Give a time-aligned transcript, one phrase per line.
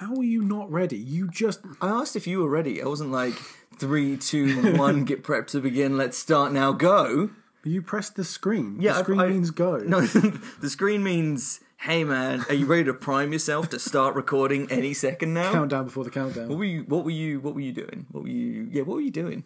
[0.00, 0.96] How are you not ready?
[0.96, 2.82] You just I asked if you were ready.
[2.82, 3.34] I wasn't like
[3.76, 5.98] three, two, one, get prepped to begin.
[5.98, 6.72] Let's start now.
[6.72, 7.28] Go.
[7.64, 8.78] you pressed the screen.
[8.80, 9.76] Yeah, the screen I- means go.
[9.86, 14.70] No, the screen means, hey man, are you ready to prime yourself to start recording
[14.72, 15.52] any second now?
[15.52, 16.48] countdown before the countdown.
[16.48, 16.84] What were you?
[16.84, 17.38] What were you?
[17.40, 18.06] What were you doing?
[18.10, 18.68] What were you?
[18.70, 19.44] Yeah, what were you doing?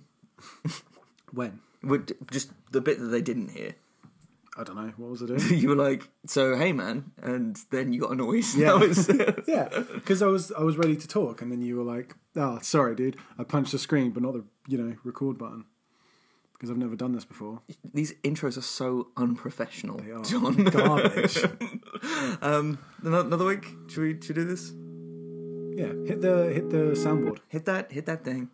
[1.32, 1.58] When?
[2.30, 3.74] Just the bit that they didn't hear.
[4.56, 4.92] I don't know.
[4.96, 5.58] What was I doing?
[5.60, 8.54] You were like, so hey man, and then you got a noise.
[8.56, 8.74] Yeah.
[8.74, 9.08] Was,
[9.48, 12.58] yeah, because I was I was ready to talk, and then you were like, "Oh,
[12.62, 13.16] sorry, dude.
[13.38, 15.64] I punched the screen, but not the you know record button."
[16.52, 17.60] Because I've never done this before.
[17.92, 20.64] these intros are so unprofessional, They are John.
[20.64, 21.36] garbage.
[22.40, 23.66] um, ano- another week.
[23.88, 24.10] Should we?
[24.22, 24.72] Should we do this?
[25.76, 27.38] yeah, hit the hit the soundboard.
[27.48, 27.90] Hit that!
[27.90, 28.50] Hit that thing.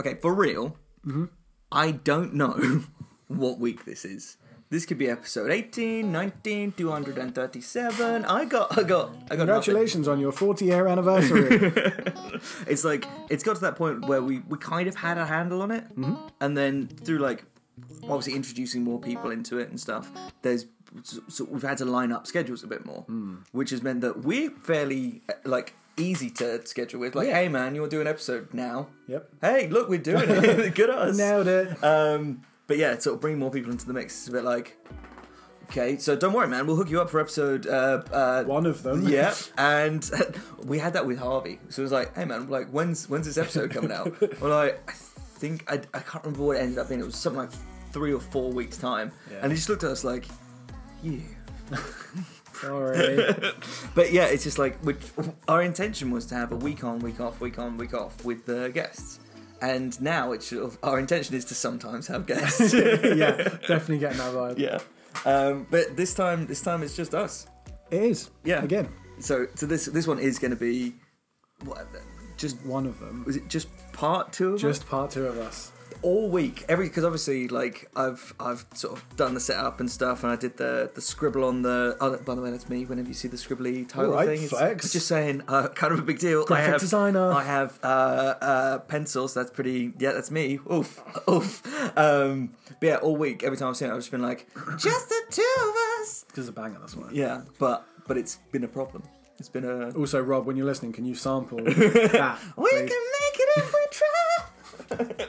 [0.00, 1.26] Okay, for real, mm-hmm.
[1.72, 2.84] I don't know
[3.28, 4.36] what week this is.
[4.70, 8.24] This could be episode 18, 19, 237.
[8.24, 9.36] I got, I got, I got.
[9.36, 10.18] Congratulations nothing.
[10.18, 11.72] on your 40 year anniversary.
[12.66, 15.62] it's like, it's got to that point where we, we kind of had a handle
[15.62, 15.84] on it.
[15.96, 16.14] Mm-hmm.
[16.40, 17.44] And then through like
[18.04, 20.10] obviously introducing more people into it and stuff.
[20.42, 20.66] There's
[21.28, 23.36] so, we've had to line up schedules a bit more, Hmm.
[23.52, 27.14] which has meant that we're fairly uh, like easy to schedule with.
[27.16, 27.34] Like, Yeah.
[27.40, 28.88] hey man, you want to do an episode now?
[29.08, 29.28] yep.
[29.40, 30.74] Hey, look, we're doing it.
[30.76, 31.16] Good us.
[31.16, 31.82] Nailed it.
[31.82, 34.20] Um, but yeah, sort of bring more people into the mix.
[34.20, 34.76] It's a bit like,
[35.64, 36.66] okay, so don't worry, man.
[36.66, 37.66] We'll hook you up for episode.
[37.66, 39.06] Uh, uh, One of them.
[39.08, 40.08] yeah, and
[40.64, 41.58] we had that with Harvey.
[41.70, 44.20] So it was like, hey man, like when's when's this episode coming out?
[44.40, 44.92] We're like, I
[45.48, 47.00] think I, I can't remember what it ended up being.
[47.00, 47.50] It was something like
[47.92, 49.38] three or four weeks time, Yeah.
[49.42, 50.24] and he just looked at us like,
[51.02, 51.22] you.
[52.60, 53.34] Sorry.
[53.94, 54.98] But yeah, it's just like which,
[55.48, 58.44] our intention was to have a week on, week off, week on, week off with
[58.46, 59.20] the guests.
[59.62, 62.72] And now it's sort of our intention is to sometimes have guests.
[62.74, 63.36] yeah,
[63.68, 64.58] definitely getting that vibe.
[64.58, 64.78] yeah.
[65.24, 67.46] Um, but this time, this time it's just us.
[67.90, 68.30] It is.
[68.44, 68.62] Yeah.
[68.64, 68.88] Again,
[69.20, 70.94] So, so this this one is going to be
[71.64, 71.86] what?
[72.44, 73.24] Just one of them.
[73.26, 74.88] was it just part two of Just it?
[74.88, 75.70] part two of us.
[76.02, 80.22] all week every because obviously like I've I've sort of done the setup and stuff
[80.22, 83.08] and I did the the scribble on the oh by the way that's me whenever
[83.08, 84.52] you see the scribbly title right, thing it's,
[84.84, 87.30] it's just saying uh, kind of a big deal Graphic I have, designer.
[87.32, 87.86] I have uh,
[88.52, 91.00] uh, pencils that's pretty yeah that's me oof
[91.34, 91.62] oof
[91.96, 92.50] um,
[92.80, 95.22] but yeah all week every time I've seen it I've just been like just the
[95.30, 97.08] two of us is a banger, that's why.
[97.12, 99.02] yeah but but it's been a problem
[99.38, 102.38] it's been a Also, Rob, when you're listening, can you sample that?
[102.56, 105.26] We can make it if we try.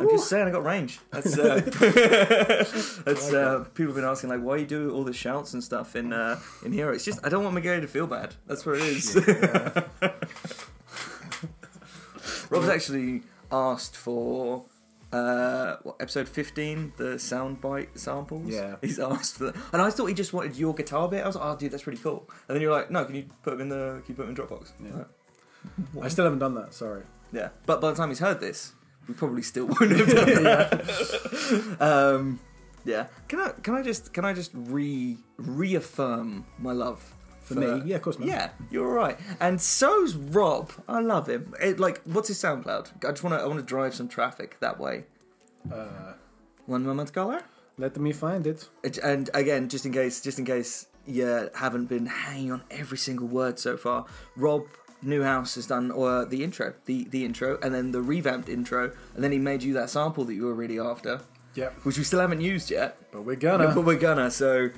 [0.00, 0.98] I'm just saying, I got range.
[1.10, 1.56] That's uh,
[3.04, 5.94] that's uh, people have been asking like, why you do all the shouts and stuff
[5.94, 6.90] in uh, in here?
[6.92, 8.34] It's just I don't want Miguel to feel bad.
[8.46, 9.14] That's where it is.
[12.50, 14.64] Rob's actually asked for
[15.12, 18.48] uh, what episode 15, the soundbite samples.
[18.48, 18.76] Yeah.
[18.82, 21.22] he's asked for that, and I thought he just wanted your guitar bit.
[21.24, 22.28] I was like, oh, dude, that's really cool.
[22.48, 24.30] And then you're like, no, can you put them in the can you put them
[24.30, 24.72] in Dropbox?
[24.82, 25.04] Yeah.
[25.94, 27.02] Like, I still haven't done that, sorry.
[27.32, 28.72] yeah, but by the time he's heard this,
[29.08, 31.76] we probably still wouldn't have done that.
[31.80, 32.40] um,
[32.84, 33.06] yeah.
[33.28, 37.14] Can I can I just can I just re reaffirm my love
[37.54, 37.82] For me?
[37.84, 38.16] Yeah, of course.
[38.20, 39.18] Yeah, you're all right.
[39.40, 40.70] And so's Rob.
[40.88, 41.54] I love him.
[41.60, 43.04] It, like, what's his SoundCloud?
[43.04, 45.04] I just want to I want to drive some traffic that way.
[45.72, 46.14] Uh,
[46.66, 47.42] One moment, caller.
[47.78, 48.68] let me find it.
[48.82, 52.98] It- And again, just in case, just in case you haven't been hanging on every
[52.98, 54.04] single word so far,
[54.36, 54.62] Rob
[55.02, 59.24] Newhouse has done uh, the intro, the the intro, and then the revamped intro, and
[59.24, 61.20] then he made you that sample that you were really after,
[61.54, 61.72] Yep.
[61.84, 63.74] which we still haven't used yet, But we're gonna.
[63.74, 64.30] but we're gonna.
[64.30, 64.70] So,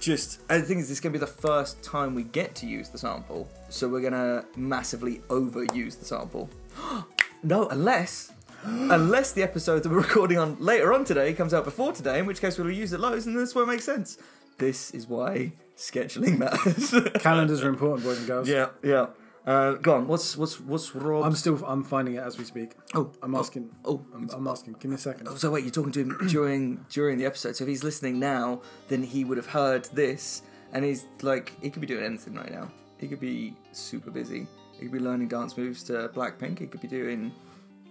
[0.00, 2.98] just I think this is gonna be the first time we get to use the
[2.98, 6.48] sample, so we're gonna massively overuse the sample.
[7.42, 8.32] no, unless.
[8.64, 12.26] Unless the episode that we're recording on later on today comes out before today, in
[12.26, 14.18] which case we'll use it loads, and this won't make sense.
[14.58, 16.92] This is why scheduling matters.
[17.22, 18.48] Calendars are important, boys and girls.
[18.48, 19.06] yeah, yeah.
[19.46, 20.08] Uh, go on.
[20.08, 21.24] What's what's what's Rob?
[21.24, 21.64] I'm still.
[21.64, 22.72] I'm finding it as we speak.
[22.94, 23.70] oh, I'm asking.
[23.84, 24.74] oh, I'm, I'm asking.
[24.80, 25.28] Give me a second.
[25.38, 27.54] So wait, you're talking to him during during the episode.
[27.56, 31.70] So if he's listening now, then he would have heard this, and he's like, he
[31.70, 32.68] could be doing anything right now.
[32.98, 34.48] He could be super busy.
[34.72, 36.58] He could be learning dance moves to Blackpink.
[36.58, 37.30] He could be doing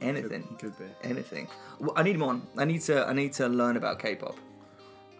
[0.01, 0.43] anything.
[0.49, 0.85] He could be.
[1.03, 1.47] anything.
[1.79, 2.45] Well, I need him on.
[2.57, 3.07] I need to.
[3.07, 4.35] I need to learn about K-pop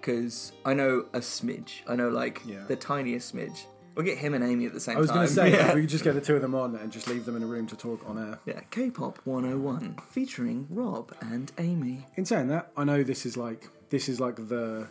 [0.01, 1.81] because I know a smidge.
[1.87, 2.65] I know like Yeah.
[2.67, 3.65] the tiniest smidge.
[3.95, 4.97] We'll get him and Amy at the same time.
[4.97, 5.73] I was going to say yeah.
[5.73, 7.45] we could just get the two of them on and just leave them in a
[7.45, 8.39] room to talk on air.
[8.45, 12.05] yeah, K-pop 101 featuring Rob and Amy.
[12.15, 14.87] In saying that, I know this is like this is like the,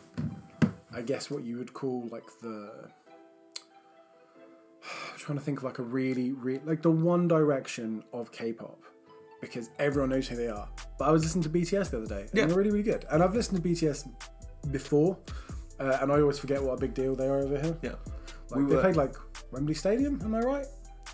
[0.95, 2.89] I guess what you would call like the
[5.13, 8.79] I'm trying to think of like a really, really like the one direction of K-pop
[9.41, 10.69] because everyone knows who they are.
[10.99, 12.47] But I was listening to BTS the other day, and Yeah.
[12.47, 13.05] they're really, really good.
[13.11, 14.09] And I've listened to BTS
[14.71, 15.19] before,
[15.79, 17.77] uh, and I always forget what a big deal they are over here.
[17.83, 17.95] Yeah.
[18.55, 19.15] Like, We they were- played like
[19.53, 20.21] Wembley Stadium.
[20.25, 20.67] Am I right?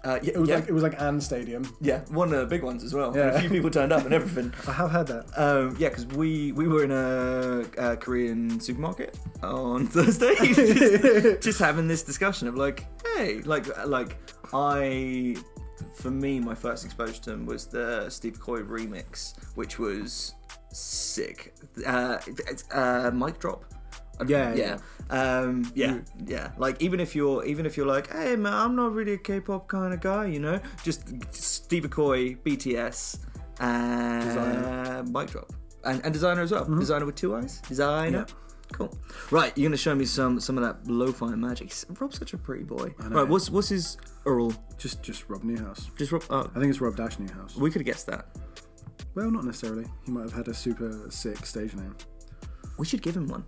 [0.03, 1.63] Uh, yeah, It was yeah, like it was like Ann Stadium.
[1.83, 3.15] yeah, one of the big ones as well.
[3.15, 3.33] Yeah.
[3.35, 4.51] A few people turned up and everything.
[4.69, 5.27] I have heard that.
[5.37, 11.59] Um, yeah, because we we were in a, a Korean supermarket on Thursday, just, just
[11.59, 14.17] having this discussion of like, hey, like like
[14.55, 15.37] I,
[15.97, 20.35] for me, my first exposure to him was the Steve Aoki remix, which was
[20.73, 21.53] sick.
[21.87, 22.19] Uh,
[22.73, 23.65] uh, mic drop.
[24.27, 24.79] Yeah, yeah,
[25.11, 26.53] um, yeah, You- yeah.
[26.59, 29.69] Like even if you're even if you're like, hey man, I'm not really a K-pop
[29.69, 33.19] kind of guy, you know, just Steve Aoki, BTS,
[33.61, 35.13] and Desiigner.
[35.13, 35.53] mic drop,
[35.85, 36.67] and, and Desiigner as well.
[36.67, 37.61] Desiigner with two eyes.
[37.69, 38.13] Desiigner.
[38.13, 38.25] Yeah.
[38.73, 38.97] Cool.
[39.33, 41.73] Right, you're gonna show me some some of that lo-fi magic.
[41.99, 42.95] Rob's such a pretty boy.
[43.01, 44.57] Right, what's what's his URL?
[44.79, 45.91] Just just Rob Newhouse.
[45.97, 46.23] Just Rob.
[46.31, 47.57] Oh, I think it's Rob Dash Newhouse.
[47.57, 48.27] we could have guessed that.
[49.17, 49.87] Well, not necessarily.
[50.07, 51.97] He might have had a super sick stage name.
[52.79, 53.45] We should give him one.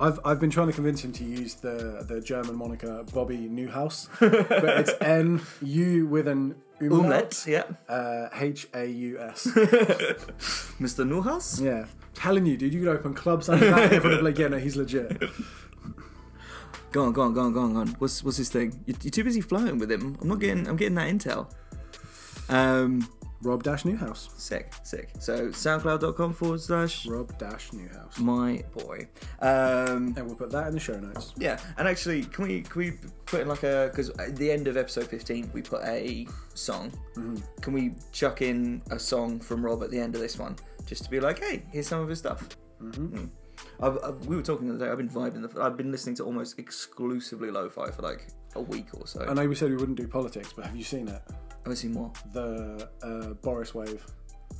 [0.00, 4.08] I've, I've been trying to convince him to use the, the German moniker Bobby Newhouse,
[4.20, 7.44] but it's N U with an umlaut.
[7.46, 7.64] Yeah.
[7.88, 9.46] uh, H A U S.
[10.80, 11.06] Mr.
[11.06, 11.60] Newhouse.
[11.60, 13.92] Yeah, telling you, dude, you could open clubs under that.
[13.92, 15.22] Everyone would be like, yeah, no, he's legit.
[16.90, 17.88] Go on, go on, go on, go on, go on.
[17.98, 18.78] What's what's his thing?
[18.86, 20.16] You're, you're too busy flirting with him.
[20.20, 20.68] I'm not getting.
[20.68, 21.50] I'm getting that intel.
[22.48, 23.08] Um,
[23.42, 24.30] Rob Dash Newhouse.
[24.36, 25.10] sick, sick.
[25.18, 28.18] So SoundCloud.com forward slash Rob Dash Newhouse.
[28.18, 29.06] my boy.
[29.40, 31.34] Um, And we'll put that in the show notes.
[31.36, 32.92] yeah, and actually, can we can we
[33.26, 36.92] put in like a because at the end of episode 15 we put a song.
[37.60, 41.04] Can we chuck in a song from Rob at the end of this one just
[41.04, 42.48] to be like, hey, here's some of his stuff.
[42.82, 43.28] Mm.
[43.80, 44.90] I, I, we were talking the other day.
[44.90, 45.50] I've been vibing.
[45.52, 49.24] The, I've been listening to almost exclusively lo-fi for like a week or so.
[49.26, 51.22] I know we said we wouldn't do politics, but have you seen it?
[51.64, 52.12] Have I seen more?
[52.32, 54.04] The uh, Boris wave.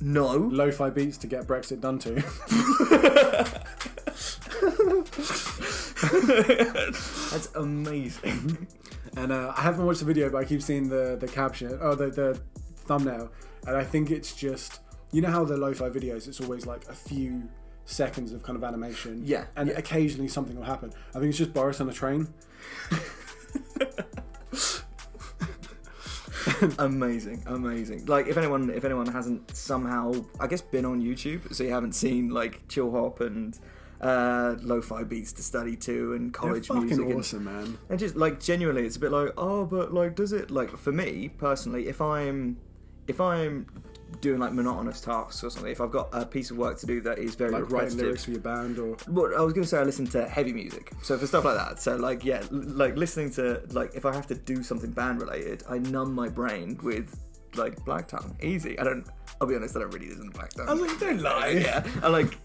[0.01, 0.31] No.
[0.35, 2.21] Lo-fi beats to get Brexit done to.
[7.31, 8.67] That's amazing.
[9.17, 11.95] And uh, I haven't watched the video, but I keep seeing the the caption, oh,
[11.95, 12.39] the the
[12.85, 13.31] thumbnail,
[13.67, 14.79] and I think it's just
[15.11, 17.43] you know how the lo-fi videos, it's always like a few
[17.85, 19.77] seconds of kind of animation, Yeah, and yeah.
[19.77, 20.91] occasionally something will happen.
[21.11, 22.27] I think it's just Boris on a train.
[26.79, 28.05] amazing, amazing.
[28.05, 31.93] Like if anyone if anyone hasn't somehow I guess been on YouTube, so you haven't
[31.93, 33.57] seen like chill hop and
[34.01, 37.77] uh lo-fi beats to study to and college They're fucking music and, awesome, man.
[37.89, 40.91] and just like genuinely it's a bit like oh but like does it like for
[40.91, 42.57] me personally if I'm
[43.07, 43.67] if I'm
[44.21, 47.01] doing like monotonous tasks or something if I've got a piece of work to do
[47.01, 49.67] that is very Like writing lyrics for your band, or Well, I was going to
[49.67, 51.79] say I listen to heavy music, so for stuff like that.
[51.79, 55.21] So like, yeah, l- like listening to like if I have to do something band
[55.21, 57.19] related, I numb my brain with
[57.55, 58.35] like Black Tongue.
[58.41, 58.77] Easy.
[58.79, 59.05] I don't.
[59.41, 59.75] I'll be honest.
[59.75, 60.69] I don't really listen to Black Tongue.
[60.69, 61.47] I was like, don't lie.
[61.49, 62.37] yeah, I like.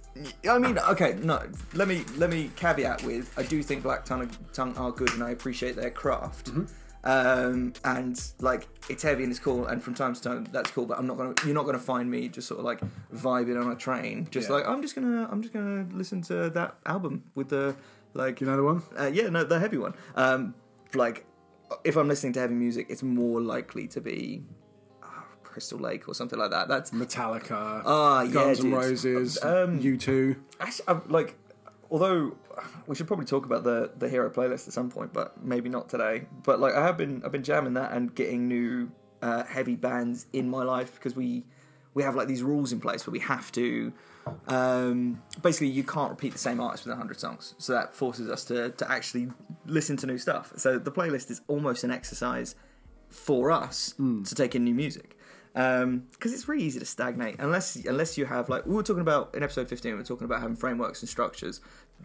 [0.49, 1.41] I mean, okay, no.
[1.75, 5.23] Let me let me caveat with I do think Black Tongue Tongue are good, and
[5.23, 6.47] I appreciate their craft.
[6.47, 6.65] Mm-hmm.
[7.03, 10.85] Um, and like it's heavy and it's cool, and from time to time that's cool.
[10.87, 12.81] But I'm not gonna, you're not gonna find me just sort of like
[13.15, 14.57] vibing on a train, just Yeah.
[14.57, 17.75] like I'm just gonna, I'm just gonna listen to that album with the
[18.13, 18.83] like, you know the one.
[18.99, 19.95] uh, yeah, no, the heavy one.
[20.15, 20.55] Um,
[20.95, 21.25] like
[21.85, 24.43] if I'm listening to heavy music, it's more likely to be
[25.03, 25.07] uh,
[25.45, 26.69] Crystal Lake or something like that.
[26.69, 28.75] That's Metallica, Ah, yeah, Guns N' dude.
[28.75, 30.37] Roses, Um, U2.
[30.61, 31.37] Actually, I'm, like,
[31.91, 32.37] although
[32.87, 35.89] we should probably talk about the the hero playlist at some point, but maybe not
[35.89, 36.27] today.
[36.43, 38.91] But like, I have been I've been jamming that and getting new
[39.23, 41.45] uh, heavy bands in my life because we
[41.95, 43.93] we have like these rules in place where we have to.
[44.47, 48.45] Um, basically, you can't repeat the same artist with 100 songs, so that forces us
[48.45, 49.29] to, to actually
[49.67, 50.53] listen to new stuff.
[50.57, 52.55] So the playlist is almost an exercise
[53.09, 55.17] for us to take in new music
[55.53, 59.35] because it's really easy to stagnate unless unless you have like we were talking about
[59.35, 61.61] in episode 15 we are talking about having frameworks and structures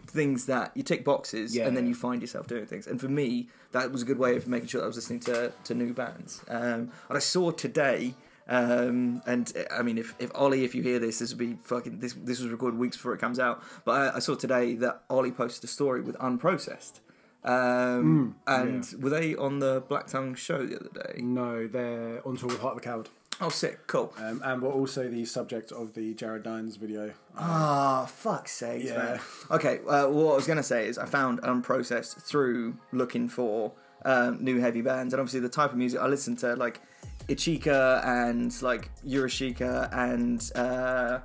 [0.06, 1.66] things that you tick boxes Yeah.
[1.66, 4.36] and then you find yourself doing things and for me that was a good way
[4.36, 7.50] of making sure that I was listening to, to new bands um, and I saw
[7.50, 8.14] today
[8.48, 11.98] um, and I mean, if, if Ollie, if you hear this, this would be fucking.
[11.98, 13.60] This this was recorded weeks before it comes out.
[13.84, 17.00] But I, I saw today that Ollie posted a story with unprocessed.
[17.42, 21.22] Um, and were they on the Black Tongue show the other day?
[21.22, 23.08] No, they're on tour with Heart of a Coward.
[23.40, 24.14] Oh, sick, cool.
[24.18, 27.12] Um, and we're also the subject of the Jared Dines video.
[27.36, 28.96] Ah, fuck's sake, Yeah.
[28.96, 29.20] man.
[29.50, 33.72] Okay, uh, what I was going to say is I found unprocessed through looking for
[34.06, 36.80] um, new heavy bands, and obviously the type of music I listen to, like
[37.28, 41.18] Ichika and like Yorushika and uh,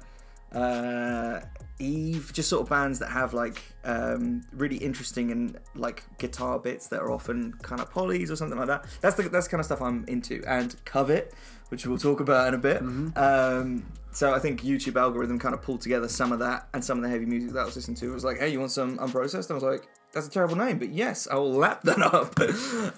[0.57, 1.41] uh,
[1.79, 6.87] Eve, just sort of bands that have like um, really interesting and like guitar bits
[6.87, 8.85] that are often kind of polys or something like that.
[8.99, 10.43] That's the that's the kind of stuff I'm into.
[10.47, 11.33] And Covet,
[11.71, 12.81] which we'll talk about in a bit.
[13.17, 16.97] Um, so I think YouTube algorithm kind of pulled together some of that and some
[16.97, 18.11] of the heavy music that I was listening to.
[18.11, 19.49] It was like, hey, you want some unprocessed?
[19.49, 22.37] And I was like, that's a terrible name, but yes, I will lap that up.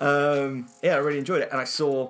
[0.02, 2.10] um, yeah, I really enjoyed it, and I saw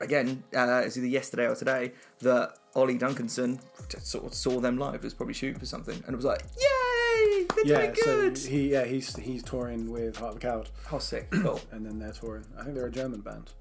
[0.00, 3.60] again, uh, it's either yesterday or today, that Ollie Duncanson
[4.02, 4.96] sort of saw them live.
[4.96, 8.38] It was probably shooting for something, and it was like, yay, they're Yeah, doing good.
[8.38, 11.60] so he yeah he's he's touring with Heart of a Coward, How sick, cool.
[11.70, 12.44] and then they're touring.
[12.58, 13.52] I think they're a German band,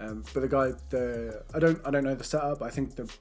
[0.00, 2.62] um, but the guy the I don't I don't know the setup.
[2.62, 3.12] I think the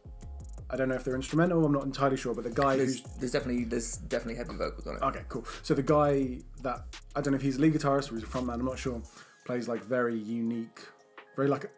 [0.70, 1.66] I don't know if they're instrumental.
[1.66, 4.88] I'm not entirely sure, but the guy There's, who's there's definitely there's definitely heavy vocals
[4.88, 5.02] on it.
[5.02, 5.46] Okay, cool.
[5.64, 6.84] So the guy that
[7.16, 9.02] I don't know if he's a lead guitarist or he's a frontman, I'm not sure.
[9.46, 10.80] Plays like very unique,
[11.36, 11.72] very like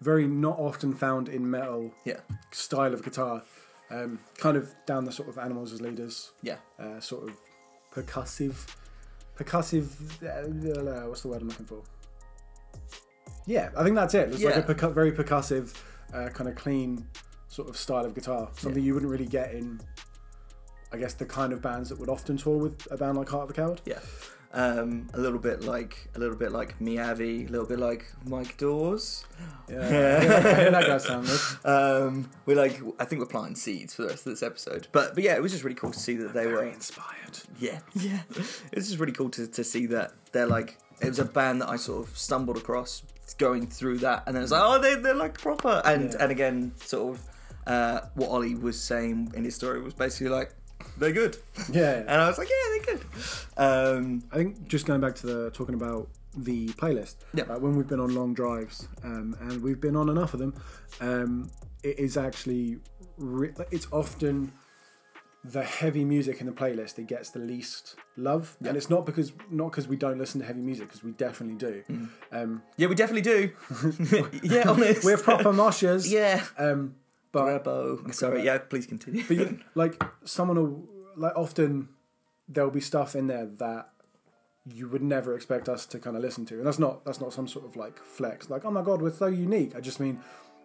[0.00, 3.42] very not often found in metal Yeah, style of guitar.
[3.90, 7.36] Um, kind of down the sort of animals as leaders, yeah, uh, sort of
[7.92, 8.66] percussive,
[9.38, 9.86] percussive.
[10.22, 11.82] Uh, what's the word I'm looking for?
[13.46, 14.32] Yeah, I think that's it.
[14.32, 15.74] It's like a percu- very percussive,
[16.12, 17.06] uh, kind of clean
[17.48, 18.48] sort of style of guitar.
[18.56, 19.80] Something you wouldn't really get in,
[20.92, 23.42] I guess, the kind of bands that would often tour with a band like Heart
[23.42, 23.80] of the Coward.
[23.84, 24.00] yeah.
[24.56, 28.56] Um, a little bit like a little bit like Miyavi, a little bit like Mike
[28.56, 29.26] Dawes.
[29.68, 30.20] Yeah, yeah
[30.70, 31.68] that does sound good.
[31.68, 34.86] Um, we're like, I think we're planting seeds for the rest of this episode.
[34.92, 37.40] But but yeah, it was just really cool to see that they were Very inspired.
[37.58, 38.20] Yeah, yeah.
[38.30, 41.60] It was just really cool to, to see that they're like it was a band
[41.62, 43.02] that I sort of stumbled across
[43.32, 46.18] going through that, and then it's like, oh, they they're like proper, and Yeah.
[46.22, 47.22] and again, sort of
[47.66, 50.52] uh, what Ollie was saying in his story was basically like,
[50.98, 51.38] they're good,
[51.72, 53.06] Yeah, and I was like, yeah, they're good.
[53.56, 57.16] Um, I think just going back to the talking about the playlist.
[57.32, 57.44] Yeah.
[57.44, 60.54] uh, when we've been on long drives, um, and we've been on enough of them,
[61.00, 61.50] um,
[61.82, 62.78] it is actually
[63.16, 64.52] re- it's often
[65.44, 69.32] the heavy music in the playlist it gets the least love, and it's not because
[69.50, 72.08] not because we don't listen to heavy music because we definitely do.
[72.32, 73.52] Um, yeah, we definitely do.
[74.42, 75.04] yeah, honest.
[75.04, 76.10] we're proper moshers.
[76.10, 76.44] yeah.
[76.56, 76.96] Um,
[77.30, 78.14] but Grabo.
[78.14, 78.58] Sorry, yeah.
[78.58, 79.24] Please continue.
[79.28, 81.90] but you, like someone will like often
[82.48, 83.90] there'll be stuff in there that
[84.66, 87.32] you would never expect us to kind of listen to and that's not that's not
[87.32, 90.18] some sort of like flex like oh my god we're so unique i just mean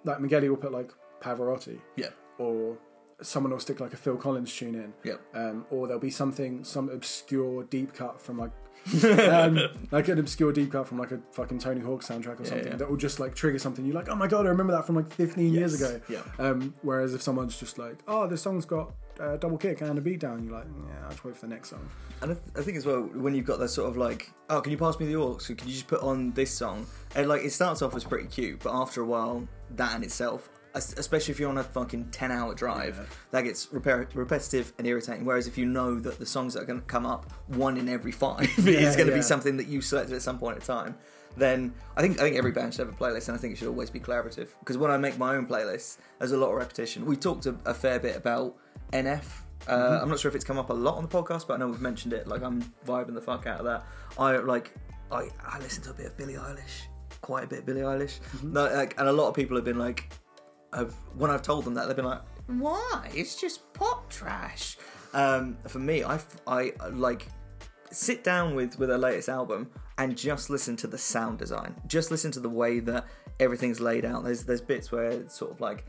[0.05, 0.89] like migueli will put like
[1.21, 2.07] pavarotti yeah,
[2.37, 2.77] or
[3.21, 5.15] someone will stick like a phil collins tune in yeah.
[5.33, 8.51] um, or there'll be something some obscure deep cut from like
[9.29, 9.59] um,
[9.91, 12.75] like an obscure deep cut from like a fucking Tony Hawk soundtrack or something yeah.
[12.77, 14.95] that will just like trigger something you're like oh my god I remember that from
[14.95, 16.21] like 15 years ago Yeah.
[16.39, 20.01] um, whereas if someone's just like oh this song's got a double kick and a
[20.01, 21.89] beat down you're like yeah I'll just wait for the next song
[22.21, 24.59] And I, th- I think as well, when you've got that sort of like, oh,
[24.61, 25.35] can you pass me the aux?
[25.35, 26.85] Can you just put on this song?
[27.15, 29.47] And like, it starts off as pretty cute, but after a while,
[29.77, 33.05] that in itself, especially if you're on a fucking 10 hour drive, Yeah.
[33.31, 35.25] that gets repetitive and irritating.
[35.25, 37.89] Whereas if you know that the songs that are going to come up, one in
[37.89, 39.17] every five, is going to yeah.
[39.17, 40.95] be something that you selected at some point in time.
[41.37, 43.57] Then I think I think every band should have a playlist, and I think it
[43.57, 44.49] should always be collaborative.
[44.59, 47.05] Because when I make my own playlist, there's a lot of repetition.
[47.05, 48.55] We talked a, a fair bit about
[48.91, 49.23] NF
[49.67, 50.03] uh, Mm-hmm.
[50.03, 51.67] I'm not sure if it's come up a lot on the podcast, but I know
[51.67, 52.27] we've mentioned it.
[52.27, 53.85] Like I'm vibing the fuck out of that.
[54.17, 54.73] I like
[55.11, 56.87] I I listen to a bit of Billie Eilish,
[57.21, 58.19] quite a bit of Billie Eilish.
[58.19, 58.53] Mm-hmm.
[58.53, 60.11] No, like, and a lot of people have been like,
[60.73, 63.09] have when I've told them that they've been like, why?
[63.13, 64.77] It's just pop trash.
[65.13, 67.27] Um, for me, I uh, like
[67.91, 71.75] sit down with with her latest album and just listen to the sound design.
[71.87, 73.05] Just listen to the way that
[73.39, 74.23] everything's laid out.
[74.23, 75.85] There's there's bits where it's sort of like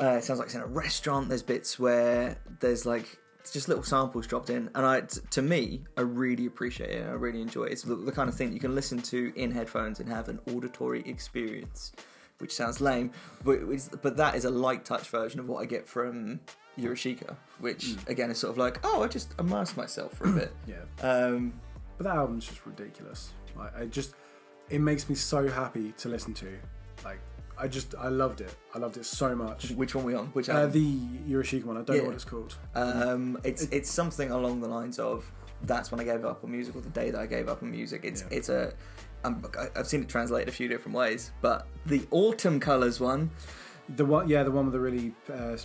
[0.00, 1.28] uh, it sounds like it's in a restaurant.
[1.28, 3.18] There's bits where there's like
[3.52, 7.06] just little samples dropped in, and I, t- to me, I really appreciate it.
[7.06, 7.72] I really enjoy it.
[7.72, 10.40] It's the, the kind of thing you can listen to in headphones and have an
[10.52, 11.92] auditory experience,
[12.38, 13.10] which sounds lame,
[13.44, 16.40] but it's, but that is a light touch version of what I get from
[16.76, 20.52] Yorushika, which again is sort of like, oh, I just immerse myself for a bit.
[20.66, 21.54] yeah Um,
[21.96, 24.14] but that album's just ridiculous like, I just
[24.68, 26.48] it makes me so happy to listen to
[27.04, 27.20] like
[27.58, 30.26] I just I loved it I loved it so much which one we on?
[30.34, 30.72] Which uh, album?
[30.72, 32.02] the Yorushika one I don't Yeah.
[32.02, 35.24] know what it's called Um, it's it's something along the lines of
[35.62, 37.70] that's when I gave up on music, or the day that I gave up on
[37.70, 38.02] music.
[38.04, 38.36] It's Yeah.
[38.36, 38.74] it's a
[39.58, 43.30] I- I've seen it translated a few different ways, but the autumn colors one,
[43.96, 45.56] The one, yeah, the one with the really uh,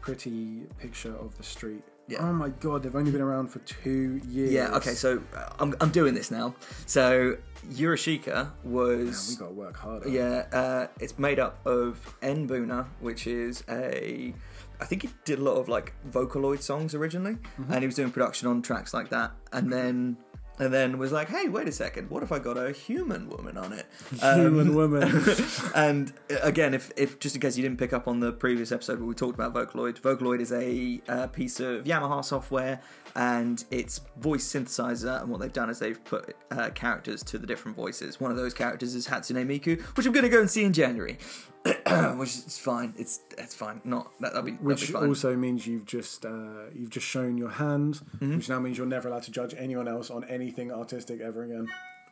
[0.00, 1.82] pretty picture of the street.
[2.06, 2.18] Yeah.
[2.20, 4.52] Oh my god, they've only been around for two years.
[4.52, 4.76] yeah.
[4.76, 6.54] Okay, so uh, I'm I'm doing this now.
[6.84, 7.38] So
[7.70, 10.08] Yorushika Man, was we got to work harder.
[10.10, 14.34] Yeah, uh, it's made up of n-buna, which is a.
[14.80, 17.38] I think he did a lot of like Vocaloid songs originally,
[17.70, 19.32] and he was doing production on tracks like that.
[19.52, 20.18] And then
[20.58, 23.56] and then was like, "Hey, wait a second, what if I got a human woman
[23.56, 23.86] on it?"
[24.20, 25.24] Human Um, woman.
[25.74, 28.72] and uh, again, if, if just in case you didn't pick up on the previous
[28.72, 32.80] episode where we talked about Vocaloid, Vocaloid is a uh, piece of Yamaha software
[33.16, 35.20] and it's voice synthesizer.
[35.20, 38.20] And what they've done is they've put uh, characters to the different voices.
[38.20, 40.72] One of those characters is Hatsune Miku, which I'm going to go and see in
[40.72, 41.18] January,
[42.16, 42.92] which is fine.
[42.98, 43.80] It's that's fine.
[43.84, 45.08] Not that, that'll be that'll Which be fine.
[45.08, 48.36] also means you've just uh, you've just shown your hand, Mm-hmm.
[48.36, 51.68] which now means you're never allowed to judge anyone else on anything artistic ever again.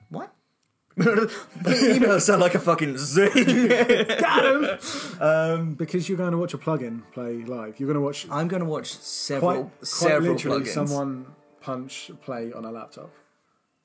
[0.09, 0.33] What?
[0.97, 3.31] you know, sound like a fucking zing.
[4.21, 4.79] Got him.
[5.21, 7.81] um, because you're going to watch a plugin play live.
[7.81, 10.69] You're going to watch I'm going to watch several quite, quite several literally plugins.
[10.75, 11.27] someone
[11.63, 13.11] punch play on a laptop.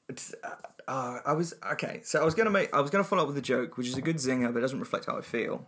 [0.09, 0.49] Uh,
[0.87, 1.99] uh, I was okay.
[2.03, 2.73] So I was gonna make.
[2.73, 4.61] I was gonna follow up with a joke, which is a good zinger, but it
[4.61, 5.65] doesn't reflect how I feel.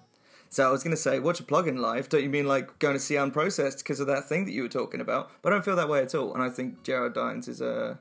[0.49, 2.09] So I was gonna say, watch a plugin live.
[2.09, 4.69] Don't you mean like going to see unprocessed because of that thing that you were
[4.69, 5.29] talking about?
[5.41, 6.33] But I don't feel that way at all.
[6.33, 7.99] And I think Jared Dines is a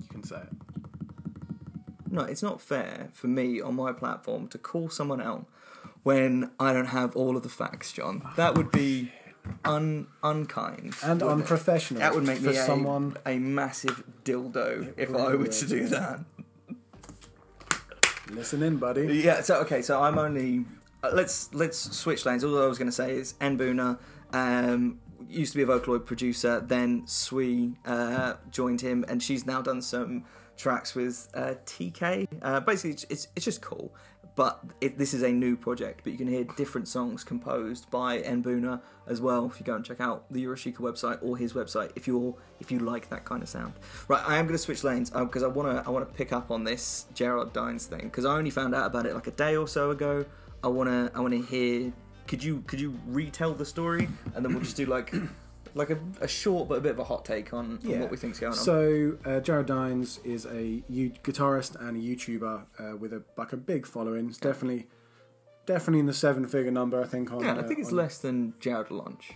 [0.00, 0.48] You can say it.
[2.10, 2.22] no.
[2.22, 5.46] It's not fair for me on my platform to call someone out
[6.02, 8.28] when I don't have all of the facts, John.
[8.36, 9.12] That would be
[9.64, 11.26] un unkind And wouldn't it?
[11.42, 12.00] unprofessional.
[12.00, 13.16] That would make for me a, someone.
[13.26, 15.52] a massive dildo if really I were would.
[15.52, 16.20] to do that.
[18.30, 19.18] Listen in, buddy.
[19.22, 19.42] Yeah.
[19.42, 19.82] So okay.
[19.82, 20.64] So I'm only.
[21.02, 22.42] Uh, let's let's switch lanes.
[22.42, 23.98] All I was going to say is n-buna
[24.32, 24.98] um,
[25.28, 26.60] used to be a Vocaloid producer.
[26.60, 30.24] Then Sui uh, joined him, and she's now done some
[30.56, 32.26] tracks with uh, TK.
[32.40, 33.94] Uh, basically, it's it's just cool.
[34.36, 38.18] But it, this is a new project, but you can hear different songs composed by
[38.18, 39.46] n-buna as well.
[39.46, 42.72] If you go and check out the Yorushika website or his website, if you're if
[42.72, 43.74] you like that kind of sound,
[44.08, 44.22] right?
[44.26, 46.32] I am going to switch lanes uh, because I want to I want to pick
[46.32, 49.32] up on this Jared Dines thing because I only found out about it like a
[49.32, 50.24] day or so ago.
[50.62, 51.92] I want to I want to hear.
[52.26, 55.12] Could you could you retell the story and then we'll just do like
[55.74, 58.16] like a, a short but a bit of a hot take on, on what we
[58.16, 58.58] think's going on.
[58.58, 63.52] So uh, Jared Dines is a U- guitarist and a YouTuber uh, with a like
[63.52, 64.28] a big following.
[64.28, 64.86] It's definitely
[65.66, 67.02] definitely in the seven figure number.
[67.02, 67.44] I think on.
[67.44, 69.32] yeah, I uh, think it's on- less than Jarrod Alonge.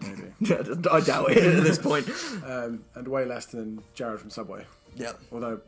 [0.00, 0.32] maybe.
[0.90, 2.08] I doubt it at this point.
[2.46, 4.66] um, and way less than Jared from Subway.
[4.96, 5.12] Yeah.
[5.32, 5.60] Although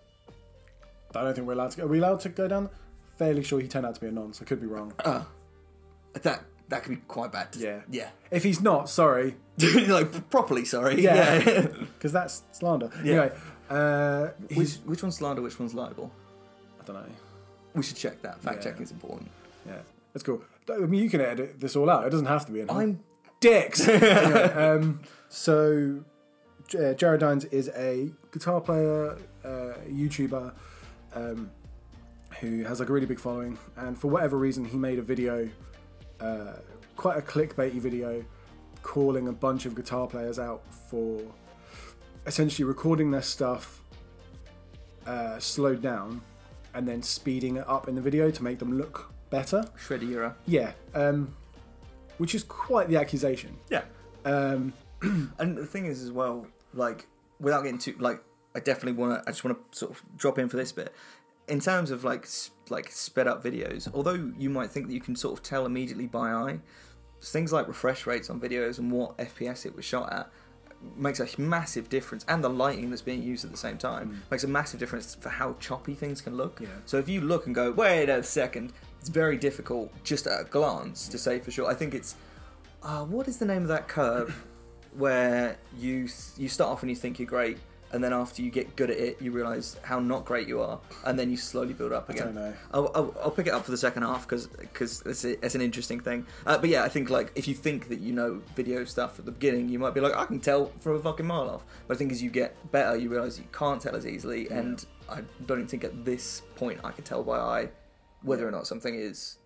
[1.15, 1.77] I don't think we're allowed to.
[1.79, 1.85] go.
[1.85, 2.69] Are we allowed to go down?
[3.17, 4.93] Fairly sure he turned out to be a non, so I could be wrong.
[5.05, 5.23] Uh,
[6.23, 7.53] that that could be quite bad.
[7.53, 7.81] To, Yeah.
[7.91, 8.09] yeah.
[8.31, 9.37] If he's not, sorry,
[9.89, 11.01] like properly, sorry.
[11.03, 11.37] Yeah.
[11.45, 11.61] Yeah.
[11.95, 12.91] because that's slander.
[13.03, 13.13] Yeah.
[13.13, 13.33] Anyway,
[13.71, 15.43] uh, which which one's slander?
[15.43, 16.11] Which one's libel?
[16.81, 17.07] I don't know.
[17.75, 18.41] We should check that.
[18.43, 18.63] Fact Yeah.
[18.71, 19.31] checking is important.
[19.67, 19.79] Yeah,
[20.13, 20.43] that's cool.
[20.71, 22.07] I mean, you can edit this all out.
[22.07, 22.71] It doesn't have to be in.
[22.71, 23.01] I'm
[23.41, 23.87] dicks.
[23.89, 26.01] anyway, um, so
[26.79, 30.53] uh, Jared Dines is a guitar player, uh, YouTuber,
[31.15, 31.51] um,
[32.41, 35.49] who has like a really big following, and for whatever reason, he made a video,
[36.21, 36.55] uh,
[36.97, 38.25] quite a clickbaity video,
[38.83, 41.21] calling a bunch of guitar players out for
[42.27, 43.83] essentially recording their stuff
[45.07, 46.21] uh, slowed down
[46.75, 49.65] and then speeding it up in the video to make them look better.
[49.79, 50.37] Shreddy era.
[50.47, 51.35] Yeah, um,
[52.19, 53.57] which is quite the accusation.
[53.71, 53.83] Yeah.
[54.25, 54.73] Um,
[55.39, 57.07] And the thing is, as well, like
[57.41, 58.21] without getting too like,
[58.57, 59.29] I definitely want to.
[59.29, 60.93] I just want to sort of drop in for this bit.
[61.47, 65.01] In terms of like s- like sped up videos, although you might think that you
[65.01, 66.61] can sort of tell immediately by eye,
[67.23, 70.31] things like refresh rates on videos and what FPS it was shot at
[70.97, 74.45] makes a massive difference, and the lighting that's being used at the same time makes
[74.45, 76.61] a massive difference for how choppy things can look.
[76.61, 76.69] Yeah.
[76.87, 80.45] So if you look and go, wait a second, it's very difficult just at a
[80.45, 81.69] glance to say for sure.
[81.69, 82.17] I think it's
[82.83, 84.47] uh, what is the name of that curve
[84.97, 87.59] where you you start off and you think you're great,
[87.93, 90.81] and then after you get good at it, you realize how not great you are,
[91.05, 92.23] and then you slowly build up again.
[92.23, 92.55] I don't know.
[92.73, 94.49] I'll, I'll, I'll pick it up for the second half because
[95.05, 96.27] it's, it's an interesting thing.
[96.47, 99.25] Uh, but yeah, I think like if you think that you know video stuff at
[99.25, 101.65] the beginning, you might be like, I can tell from a fucking mile off.
[101.87, 104.85] But I think as you get better, you realize you can't tell as easily, and
[105.09, 107.71] I don't even think at this point I can tell by eye
[108.23, 109.39] whether or not something is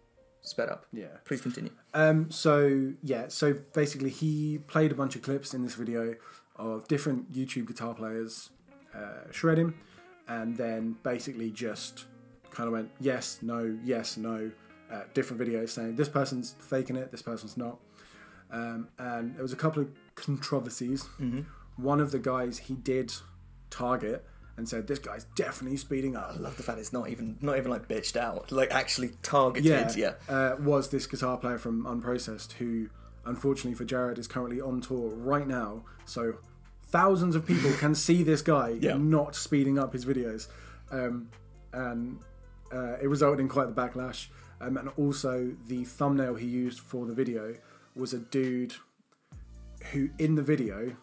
[0.43, 0.87] sped up.
[0.93, 1.07] Yeah.
[1.25, 1.71] Please continue.
[1.95, 6.17] Um, so yeah, so basically he played a bunch of clips in this video
[6.57, 8.51] of different YouTube guitar players
[8.95, 9.75] uh, shredding,
[10.29, 12.07] and then basically just
[12.51, 14.51] kind of went yes, no, yes, no,
[14.93, 17.79] uh, different videos saying this person's faking it, this person's not,
[18.51, 21.09] um, and there was a couple of controversies.
[21.77, 23.13] One of the guys he did
[23.71, 24.27] target
[24.59, 26.35] and said this guy's definitely speeding up.
[26.35, 29.97] I love the fact it's not even not even like bitched out, like actually targeted.
[29.97, 30.35] yeah, Yeah.
[30.35, 32.91] Uh, was this guitar player from Unprocessed who,
[33.25, 35.85] unfortunately for Jared, is currently on tour right now.
[36.05, 36.35] So
[36.85, 38.97] thousands of people can see this guy Yeah.
[38.97, 40.49] not speeding up his videos,
[40.91, 41.29] um,
[41.73, 42.19] and
[42.73, 44.29] uh, it resulted in quite the backlash.
[44.61, 47.57] Um, and also, the thumbnail he used for the video
[47.97, 48.75] was a dude
[49.93, 50.95] who, in the video,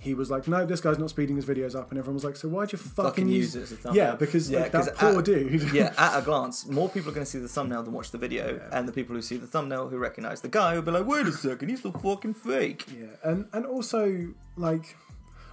[0.00, 2.36] he was like, "No, this guy's not speeding his videos up," and everyone was like,
[2.36, 3.94] "So why'd you fucking, Fucking use?" it a thumbnail.
[4.04, 5.62] yeah, because Yeah, like, that poor at- dude.
[5.72, 8.18] yeah, at a glance, more people are going to see the thumbnail than watch the
[8.18, 11.06] video, and the people who see the thumbnail who recognize the guy will be like,
[11.06, 14.96] "Wait a second, he's the fucking fake." Yeah, and and also like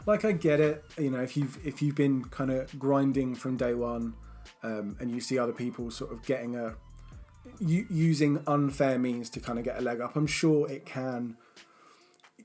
[0.06, 0.84] like I get it.
[0.97, 4.13] You know, if you've if you've been kind of grinding from day one,
[4.62, 6.75] um, and you see other people sort of getting a
[7.60, 11.38] u- using unfair means to kind of get a leg up, I'm sure it can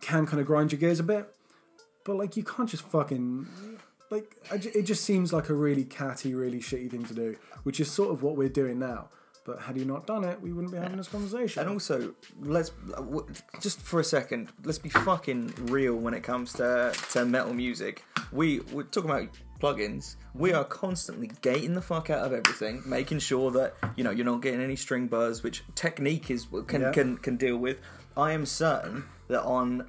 [0.01, 1.35] can kind of grind your gears a bit.
[2.09, 3.47] But like, you can't just fucking
[4.11, 4.35] like.
[4.51, 7.91] I it just seems like a really catty, really shitty thing to do, which is
[7.91, 9.11] sort of what we're doing now.
[9.45, 11.61] But had you not done it, we wouldn't be having this conversation.
[11.61, 12.73] And also, let's
[13.61, 18.03] just for a second, let's be fucking real when it comes to to metal music.
[18.33, 19.29] We we're talking about
[19.61, 20.17] plugins.
[20.35, 24.25] We are constantly gating the fuck out of everything, making sure that you know you're
[24.25, 26.93] not getting any string buzz, which technique is can Yeah.
[26.93, 27.81] can can deal with.
[28.17, 29.89] I am certain that on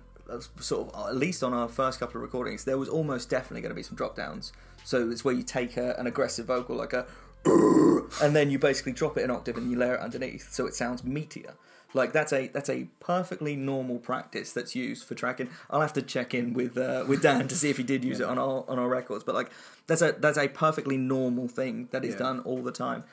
[0.59, 3.71] sort of at least on our first couple of recordings, there was almost definitely going
[3.71, 4.51] to be some drop downs.
[4.83, 7.05] So it's where you take a, an aggressive vocal like a
[7.45, 10.73] and then you basically drop it an octave and you layer it underneath so it
[10.75, 11.53] sounds meatier
[11.93, 16.01] like that's a that's a perfectly normal practice that's used for tracking i'll have to
[16.01, 18.65] check in with uh, with dan to see if he did use it on our
[18.67, 19.49] on our records but like
[19.87, 22.19] that's a that's a perfectly normal thing that is Yeah.
[22.19, 23.05] done all the time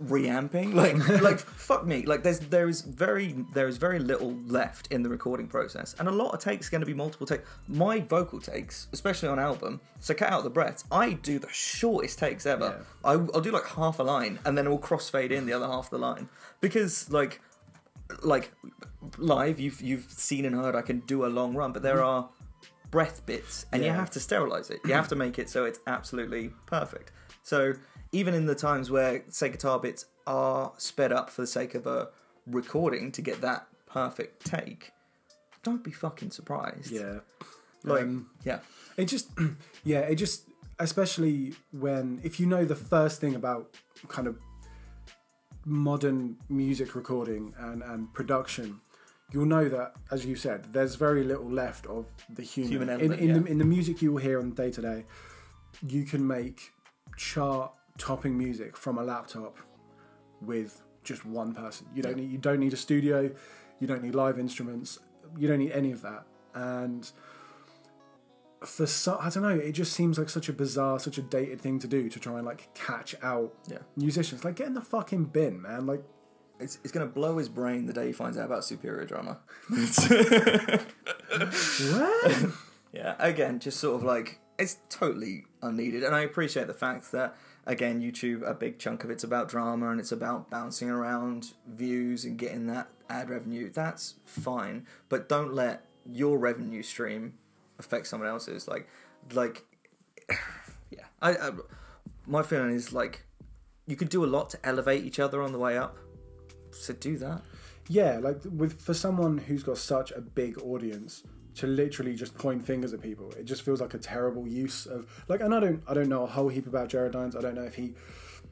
[0.00, 0.74] reamping?
[0.74, 1.38] Like like
[1.68, 2.02] fuck me.
[2.02, 5.94] Like there's there is very there is very little left in the recording process.
[5.98, 9.38] And a lot of takes going to be multiple takes my vocal takes especially on
[9.38, 12.84] album so cut out the breaths i do the shortest takes ever.
[13.04, 15.66] I, i'll do like half a line and then it will crossfade in the other
[15.66, 16.28] half of the line.
[16.60, 17.40] Because like
[18.22, 18.52] like
[19.18, 22.28] live you've you've seen and heard I can do a long run, but there are
[22.90, 24.80] breath bits and you have to sterilize it.
[24.84, 27.12] You have to make it so it's absolutely perfect.
[27.42, 27.74] So
[28.12, 31.86] even in the times where say guitar bits are sped up for the sake of
[31.86, 32.08] a
[32.46, 34.92] recording to get that perfect take,
[35.62, 36.90] don't be fucking surprised.
[36.90, 37.20] yeah,
[37.84, 38.60] Like Um, yeah.
[38.96, 39.30] It just,
[39.84, 40.44] yeah, it just,
[40.78, 43.74] especially when, if you know the first thing about
[44.08, 44.38] kind of
[45.64, 48.80] modern music recording and, and production,
[49.32, 52.72] you'll know that, as you said, there's very little left of the human.
[52.72, 53.52] Human element, in, the, yeah.
[53.52, 55.04] in the music you will hear on day to day,
[55.86, 56.72] you can make
[57.16, 59.58] chart topping music from a laptop
[60.40, 61.86] with just one person.
[61.94, 63.30] You don't need you don't need a studio,
[63.80, 64.98] you don't need live instruments,
[65.36, 66.24] you don't need any of that.
[66.54, 67.10] And
[68.64, 71.60] for so, I don't know, it just seems like such a bizarre, such a dated
[71.60, 73.78] thing to do to try and like catch out Yeah.
[73.96, 74.44] musicians.
[74.44, 75.86] Like get in the fucking bin, man.
[75.86, 76.02] Like
[76.60, 79.38] It's, it's gonna blow his brain the day he finds out about Superior Drummer.
[81.92, 82.36] what?
[82.92, 87.36] Yeah, again, just sort of like it's totally unneeded, and I appreciate the fact that
[87.68, 92.24] again, YouTube, a big chunk of it's about drama and it's about bouncing around views
[92.24, 93.70] and getting that ad revenue.
[93.70, 97.34] That's fine, but don't let your revenue stream
[97.78, 98.66] affect someone else's.
[98.66, 98.88] Like,
[99.34, 99.64] like,
[100.90, 101.50] yeah, I, I
[102.26, 103.24] my feeling is like
[103.86, 105.98] you could do a lot to elevate each other on the way up,
[106.70, 107.42] so do that.
[107.88, 111.22] yeah, like with for someone who's got such a big audience
[111.58, 115.06] to literally just point fingers at people, it just feels like a terrible use of
[115.26, 115.40] like.
[115.40, 117.34] And I don't, I don't know a whole heap about Jared Dines.
[117.34, 117.94] I don't know if he,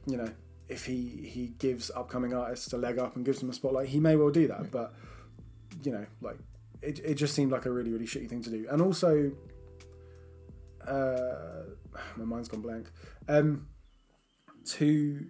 [0.05, 0.29] you know,
[0.67, 3.87] if he he gives upcoming artists a leg up and gives them a spotlight.
[3.87, 4.93] He may well do that, but
[5.83, 6.37] you know, like
[6.81, 8.67] it, it just seemed like a really really shitty thing to do.
[8.69, 9.31] And also,
[10.85, 11.63] uh,
[12.17, 12.91] my mind's gone blank.
[13.29, 13.67] Um,
[14.65, 15.25] to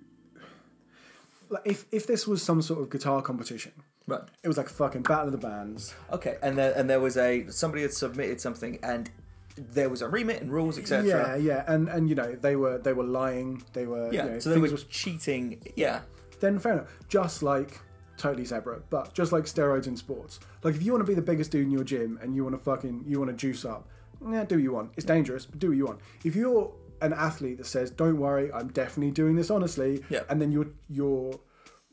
[1.49, 3.73] like if if this was some sort of guitar competition,
[4.07, 4.21] Right.
[4.43, 5.93] it was like a fucking battle of the bands.
[6.11, 9.09] Okay, and there and there was a somebody had submitted something, and
[9.57, 11.05] there was a remit and rules, etc.
[11.07, 13.63] Yeah, yeah, and and you know they were they were lying.
[13.73, 15.61] They were Yeah, You know, so they were was cheating.
[15.75, 16.01] Yeah,
[16.39, 16.87] then fair enough.
[17.09, 17.79] Just like
[18.17, 20.39] totally separate, but just like steroids in sports.
[20.63, 22.55] Like if you want to be the biggest dude in your gym and you want
[22.57, 23.87] to fucking you want to juice up,
[24.31, 24.91] yeah, do what you want.
[24.95, 25.99] It's dangerous, but do what you want.
[26.23, 30.21] If you're an athlete that says, "Don't worry, I'm definitely doing this honestly," Yeah.
[30.29, 31.39] and then you're you're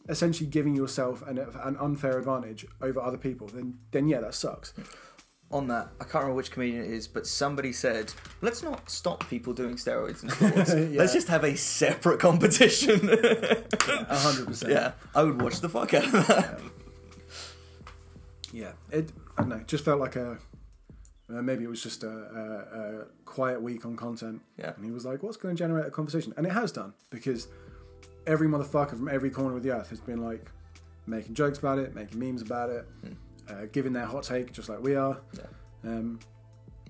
[0.08, 4.72] essentially giving yourself an, an unfair advantage over other people, then then yeah, that sucks.
[5.50, 9.28] on that, I can't remember which comedian it is, but somebody said, "Let's not stop
[9.28, 10.74] people doing steroids in sports.
[10.92, 10.98] Yeah.
[11.00, 13.08] Let's just have a separate competition."
[14.08, 14.72] A hundred percent.
[14.72, 16.60] yeah, I would watch the fuck out of that.
[18.52, 19.10] yeah, it.
[19.36, 19.60] I don't know.
[19.66, 20.38] Just felt like a.
[21.32, 24.42] Uh, maybe it was just a, a, a quiet week on content.
[24.58, 24.72] Yeah.
[24.76, 27.48] And he was like, "What's going to generate a conversation?" And it has done because
[28.26, 30.44] every motherfucker from every corner of the earth has been like
[31.06, 32.86] making jokes about it, making memes about it,
[33.48, 35.20] uh, giving their hot take, just like we are.
[35.34, 35.42] Yeah.
[35.90, 36.18] Um,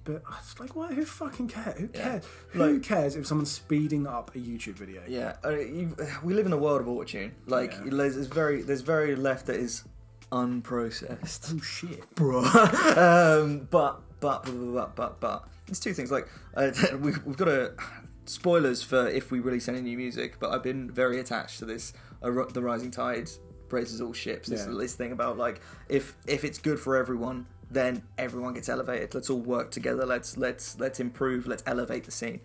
[0.05, 0.93] but it's like, what?
[0.93, 1.79] Who fucking cares?
[1.81, 2.03] Who Yeah.
[2.03, 2.25] cares?
[2.51, 5.03] Who Like- cares if someone's speeding up a YouTube video?
[5.09, 7.35] Yeah, uh, you, we live in a world of auto-tune.
[7.47, 7.91] Like, Yeah.
[7.91, 9.83] there's, there's very there's very left that is
[10.31, 11.55] unprocessed.
[11.55, 12.15] Oh shit.
[12.15, 12.41] bro.
[12.45, 15.49] um, but but, but, but, but, but.
[15.67, 16.11] There's two things.
[16.11, 16.71] Like, uh,
[17.01, 17.73] we've, we've got a
[18.27, 21.93] spoilers for if we release any new music, but I've been very attached to this.
[22.23, 23.29] Uh, the Rising Tide
[23.71, 24.49] raises all ships.
[24.49, 24.75] This, Yeah.
[24.79, 29.15] this thing about like if if it's good for everyone, then everyone gets elevated.
[29.15, 30.07] Let's all work together.
[30.07, 31.47] Let's let's let's improve.
[31.47, 32.41] Let's elevate the scene.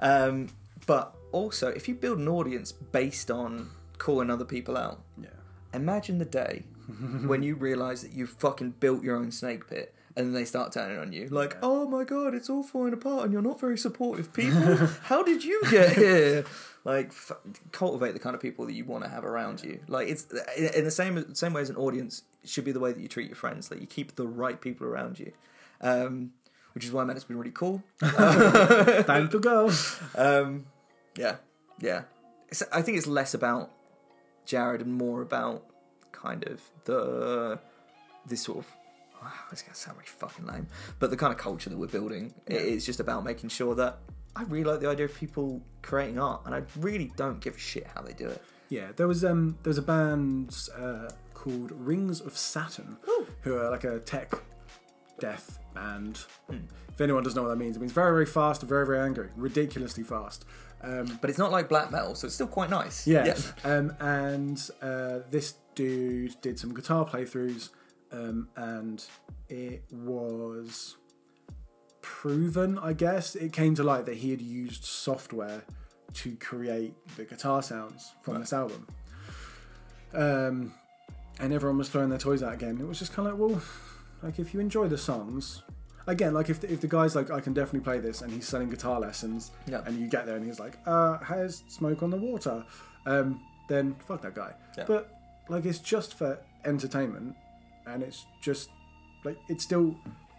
[0.00, 0.48] Um,
[0.86, 5.28] but also, if you build an audience based on calling other people out, Yeah.
[5.72, 6.64] Imagine the day
[7.26, 10.72] when you realize that you've fucking built your own snake pit and then they start
[10.72, 11.28] turning on you.
[11.28, 14.76] Like, oh my god, it's all falling apart and you're not very supportive people.
[15.02, 16.44] How did you get here?
[16.84, 17.32] Like, f-
[17.70, 19.80] cultivate the kind of people that you want to have around you.
[19.88, 20.24] Like, it's
[20.56, 23.28] in the same same way as an audience should be the way that you treat
[23.28, 23.70] your friends.
[23.70, 25.32] Like, you keep the right people around you.
[25.80, 26.32] Um,
[26.74, 27.82] which is why man, it's been really cool.
[28.00, 29.70] Time to go.
[30.14, 30.66] Um,
[31.16, 31.36] yeah,
[31.80, 32.02] yeah.
[32.48, 33.70] It's, I think it's less about
[34.46, 35.64] Jared and more about
[36.12, 37.58] kind of the
[38.26, 38.66] this sort of.
[39.22, 40.66] Wow, it's gonna sound really fucking lame,
[40.98, 43.98] but the kind of culture that we're building it is just about making sure that
[44.34, 47.58] I really like the idea of people creating art, and I really don't give a
[47.58, 48.42] shit how they do it.
[48.68, 52.96] Yeah, there was um there was a band uh, called Rings of Saturn,
[53.42, 54.32] who are like a tech
[55.20, 56.24] death band.
[56.48, 59.28] If anyone doesn't know what that means, it means very very fast, very very angry,
[59.36, 60.44] ridiculously fast.
[60.82, 63.06] Um, But it's not like black metal, so it's still quite nice.
[63.06, 67.70] yeah, um, and uh, this dude did some guitar playthroughs,
[68.12, 69.04] um, and
[69.48, 70.96] it was
[72.00, 73.34] proven, I guess.
[73.34, 75.62] It came to light that he had used software
[76.14, 78.86] to create the guitar sounds from this album.
[80.14, 80.74] Um,
[81.40, 82.78] and everyone was throwing their toys out again.
[82.80, 83.62] It was just kind of like, well,
[84.22, 85.62] like if you enjoy the songs,
[86.06, 88.46] again, like if the, if the guy's like, I can definitely play this, and he's
[88.46, 89.82] selling guitar lessons, Yeah.
[89.86, 92.64] and you get there and he's like, uh, has smoke on the water,
[93.06, 94.52] um, then fuck that guy.
[94.76, 94.84] Yeah.
[94.86, 97.34] But like, it's just for entertainment,
[97.86, 98.70] and it's just
[99.24, 99.94] like it's still.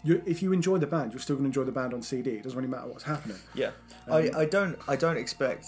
[0.06, 2.32] You, if you enjoy the band, you're still going to enjoy the band on CD.
[2.32, 3.38] It doesn't really matter what's happening.
[3.54, 3.70] Yeah,
[4.06, 5.66] I, I don't I don't expect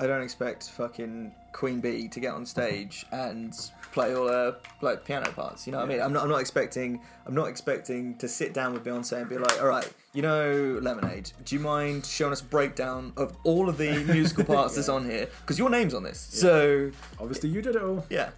[0.00, 3.54] I don't expect fucking Queen Bey to get on stage and
[3.92, 5.68] play all her like piano parts.
[5.68, 6.00] You know what I mean?
[6.02, 9.38] I'm not I'm not expecting I'm not expecting to sit down with Beyonce and be
[9.38, 11.30] like, all right, you know, Lemonade.
[11.44, 15.08] Do you mind showing us a breakdown of all of the musical parts that's on
[15.08, 15.28] here?
[15.42, 16.18] Because your name's on this.
[16.18, 18.04] So Obviously, you did it all.
[18.10, 18.30] yeah,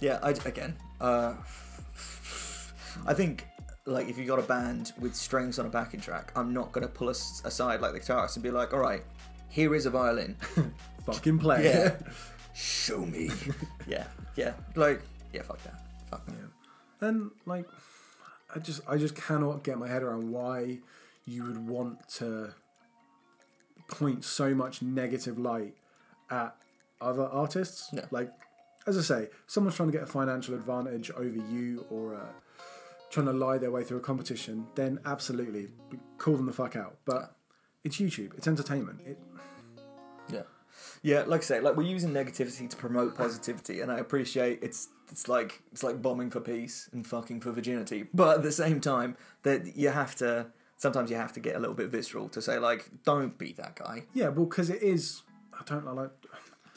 [0.00, 0.18] yeah.
[0.22, 1.32] I again, uh,
[3.06, 3.46] I think
[3.86, 6.88] like if you got a band with strings on a backing track, I'm not gonna
[6.88, 9.02] pull us aside like the guitarist and be like, all right,
[9.48, 10.36] here is a violin.
[11.06, 11.64] Fucking play.
[11.64, 11.96] Yeah.
[12.54, 13.30] Show me.
[13.86, 14.54] yeah, yeah.
[14.76, 15.02] Like,
[15.32, 15.42] yeah.
[15.42, 15.80] Fuck that.
[16.10, 17.06] Fuck that.
[17.06, 17.66] And like,
[18.54, 20.78] I just I just cannot get my head around why
[21.24, 22.54] you would want to
[23.88, 25.74] point so much negative light
[26.30, 26.54] at
[27.00, 27.88] other artists.
[27.92, 28.06] Yeah.
[28.10, 28.30] Like,
[28.86, 32.26] as I say, someone's trying to get a financial advantage over you or uh,
[33.12, 34.66] trying to lie their way through a competition.
[34.74, 35.68] Then absolutely
[36.18, 36.96] call them the fuck out.
[37.04, 37.36] But
[37.84, 38.36] it's YouTube.
[38.36, 39.00] It's entertainment.
[39.06, 39.18] It,
[40.28, 40.42] Yeah.
[41.02, 44.88] Yeah, like I say, like we're using negativity to promote positivity, and I appreciate it's
[45.10, 48.80] it's like it's like bombing for peace and fucking for virginity, but at the same
[48.80, 50.46] time, that you have to
[50.76, 53.76] sometimes you have to get a little bit visceral to say like, don't be that
[53.76, 54.04] guy.
[54.14, 55.22] Yeah, well, because it is.
[55.52, 56.10] I don't like.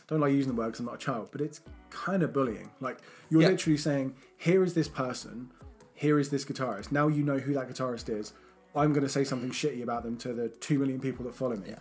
[0.08, 2.69] Don't like using the word because I'm not a child, but it's kind of bullying.
[2.82, 3.48] Like you're Yeah.
[3.50, 5.52] literally saying, "Here is this person.
[5.95, 6.91] Here is this guitarist.
[6.91, 8.34] Now you know who that guitarist is.
[8.75, 11.55] I'm going to say something shitty about them to the two million people that follow
[11.55, 11.79] me." Yeah.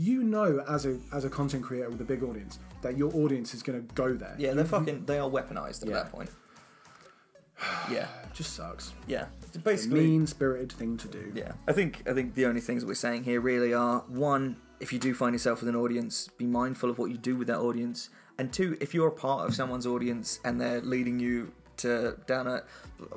[0.00, 3.52] You know, as a as a content creator with a big audience, that your audience
[3.54, 4.34] is going to go there.
[4.38, 5.94] Yeah, they're fucking they are weaponized at Yeah.
[5.94, 6.30] that point.
[7.90, 8.92] Yeah, just sucks.
[9.06, 9.26] yeah.
[9.42, 11.32] It's a Basically, mean spirited thing to do.
[11.34, 14.92] Yeah, I think I think the only things we're saying here really are one, if
[14.92, 17.58] you do find yourself with an audience, be mindful of what you do with that
[17.58, 22.16] audience, and two, if you're a part of someone's audience and they're leading you to
[22.26, 22.64] down at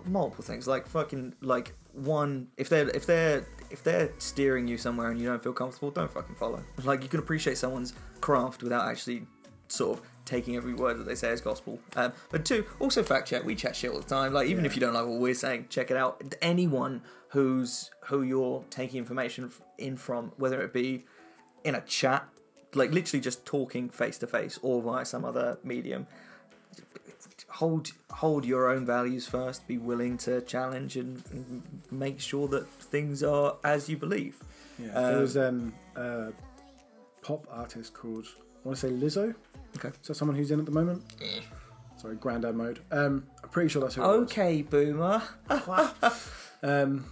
[0.05, 5.09] multiple things like fucking like one, if they're if they're if they're steering you somewhere
[5.11, 6.61] and you don't feel comfortable, don't fucking follow.
[6.83, 9.23] Like you can appreciate someone's craft without actually
[9.67, 11.79] sort of taking every word that they say as gospel.
[11.95, 13.43] Um, but two, also fact check.
[13.43, 14.33] We chat shit all the time.
[14.33, 14.69] Like even Yeah.
[14.69, 16.21] if you don't like what we're saying, check it out.
[16.41, 21.05] Anyone who's who you're taking information in from, whether it be
[21.63, 22.27] in a chat,
[22.73, 26.07] like literally just talking face to face, or via some other medium.
[27.51, 29.67] Hold hold your own values first.
[29.67, 31.61] Be willing to challenge and, and
[31.91, 34.37] make sure that things are as you believe.
[34.79, 36.31] Yeah, Um, there was um, a
[37.21, 38.25] pop artist called
[38.63, 39.35] I want to say Lizzo.
[39.77, 39.89] Okay.
[40.07, 41.03] That someone who's in at the moment?
[41.97, 42.79] Sorry, granddad mode.
[42.91, 44.01] Um, I'm pretty sure that's who.
[44.03, 44.21] it was.
[44.31, 45.21] Okay, boomer.
[46.63, 47.05] Um,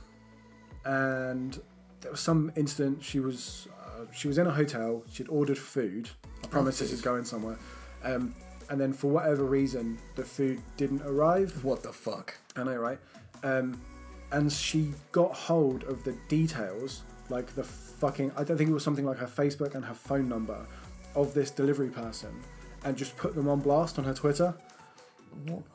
[0.85, 1.59] and
[2.01, 3.03] there was some incident.
[3.03, 5.03] She was uh, she was in a hotel.
[5.11, 6.09] She'd ordered food.
[6.43, 7.57] I promise this is going somewhere.
[8.03, 8.35] Um,
[8.69, 11.63] and then for whatever reason, the food didn't arrive.
[11.63, 12.35] What the fuck?
[12.55, 12.99] I know, right?
[13.43, 13.79] Um,
[14.31, 18.83] and she got hold of the details, like the fucking I don't think it was
[18.83, 20.65] something like her Facebook and her phone number
[21.15, 22.29] of this delivery person,
[22.83, 24.53] and just put them on blast on her Twitter.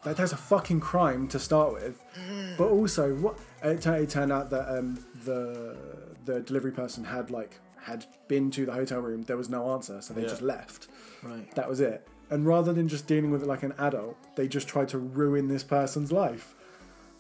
[0.03, 2.01] That, that's a fucking crime to start with,
[2.59, 5.77] but also what it, it turned out that um, the
[6.25, 9.23] the delivery person had like had been to the hotel room.
[9.23, 10.29] There was no answer, so they Yeah.
[10.29, 10.89] just left.
[11.23, 11.53] Right.
[11.55, 12.07] That was it.
[12.31, 15.49] And rather than just dealing with it like an adult, they just try to ruin
[15.49, 16.55] this person's life.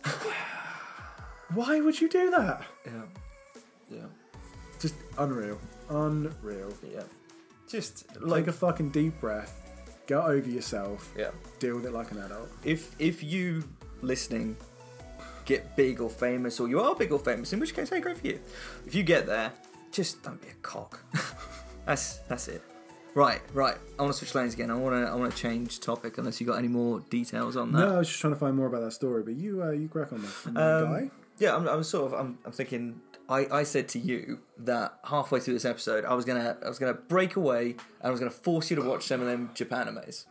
[1.55, 2.62] Why would you do that?
[2.87, 3.03] Yeah.
[3.90, 4.07] Yeah.
[4.81, 5.59] Just unreal.
[5.88, 6.73] Unreal.
[6.83, 7.03] Yeah.
[7.69, 9.71] Just Take like a fucking deep breath,
[10.07, 11.31] get over yourself, yeah.
[11.59, 12.49] deal with it like an adult.
[12.62, 13.64] If if you
[14.03, 14.57] listening
[15.45, 18.19] get big or famous, or you are big or famous, in which case, hey, great
[18.19, 18.38] for you.
[18.87, 19.53] If you get there,
[19.90, 21.01] just don't be a cock.
[21.87, 22.62] that's that's it.
[23.14, 23.77] Right, right.
[23.98, 24.70] I want to switch lanes again.
[24.70, 26.18] I want to I want to change topic.
[26.18, 27.79] Unless you got any more details on that.
[27.79, 29.88] No, I was just trying to find more about that story, but you uh, you
[29.88, 30.46] crack on that.
[30.61, 31.11] Um, guy.
[31.38, 32.18] Yeah, I'm, I'm sort of.
[32.18, 33.00] I'm, I'm thinking.
[33.27, 36.79] I, I said to you that halfway through this episode, I was gonna I was
[36.79, 39.87] gonna break away and I was gonna force you to watch some of them Japan
[39.87, 40.27] animes.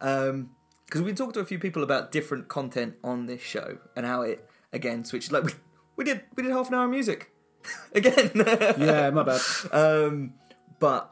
[0.00, 0.50] Um,
[0.84, 4.22] because we talked to a few people about different content on this show and how
[4.22, 5.32] it again switched.
[5.32, 5.52] Like we,
[5.96, 7.32] we did we did half an hour of music
[7.94, 8.30] again.
[8.36, 9.40] Yeah, my bad.
[9.72, 10.34] Um,
[10.78, 11.11] but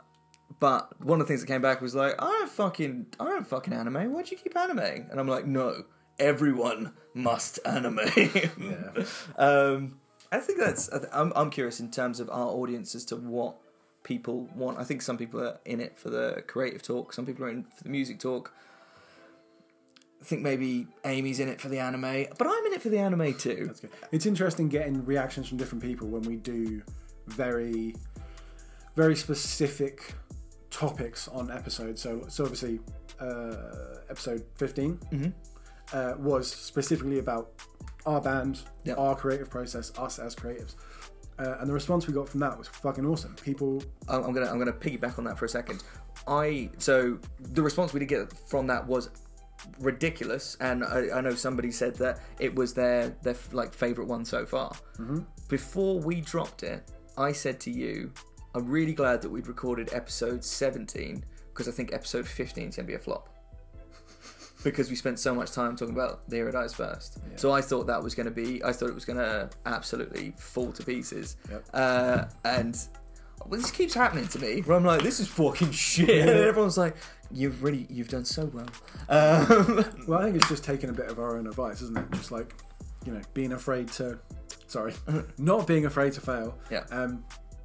[0.60, 3.46] but one of the things that came back was like, I don't fucking I don't
[3.46, 4.12] fucking anime.
[4.12, 5.08] Why'd you keep animating?
[5.10, 5.84] And I'm like, no,
[6.18, 8.00] everyone must anime.
[8.14, 9.04] Yeah.
[9.36, 9.98] um,
[10.30, 10.88] I think that's.
[11.12, 13.56] I'm I'm curious in terms of our audience as to what
[14.02, 14.78] people want.
[14.78, 17.12] I think some people are in it for the creative talk.
[17.14, 18.52] Some people are in for the music talk.
[20.20, 22.98] I think maybe Amy's in it for the anime, but I'm in it for the
[22.98, 23.64] anime too.
[23.66, 23.90] That's good.
[24.12, 26.82] It's interesting getting reactions from different people when we do
[27.26, 27.94] very,
[28.94, 30.14] very specific
[30.84, 32.00] topics on episodes.
[32.00, 32.80] So, so obviously,
[33.20, 33.54] uh,
[34.08, 35.32] episode 15 Mhm.
[35.92, 37.52] uh, was specifically about
[38.06, 38.96] our band, Yep.
[38.98, 40.74] our creative process, us as creatives.
[41.38, 43.34] Uh, and the response we got from that was fucking awesome.
[43.42, 45.82] People, I'm I'm gonna I'm gonna piggyback on that for a second.
[46.26, 49.10] I so the response we did get from that was
[49.80, 54.24] ridiculous, and I, I know somebody said that it was their their like favorite one
[54.24, 54.72] so far.
[55.48, 58.12] Before we dropped it, I said to you,
[58.54, 62.86] I'm really glad that we'd recorded episode 17 because I think episode 15 is gonna
[62.86, 63.28] be a flop.
[64.62, 67.86] Because we spent so much time talking about the Hero Dies first, so I thought
[67.86, 68.62] that was going to be.
[68.62, 71.38] I thought it was going to absolutely fall to pieces.
[71.50, 71.64] Yep.
[71.72, 72.78] Uh, and
[73.46, 76.10] well, this keeps happening to me where I'm like, this is fucking shit.
[76.10, 76.96] And everyone's like,
[77.30, 78.68] you've really, you've done so well.
[79.08, 82.10] Um, well, I think it's just taking a bit of our own advice, isn't it?
[82.12, 82.54] Just like,
[83.06, 84.18] you know, being afraid to,
[84.66, 84.94] sorry,
[85.38, 86.58] not being afraid to fail.
[86.70, 86.84] Yeah.
[86.90, 87.24] Um,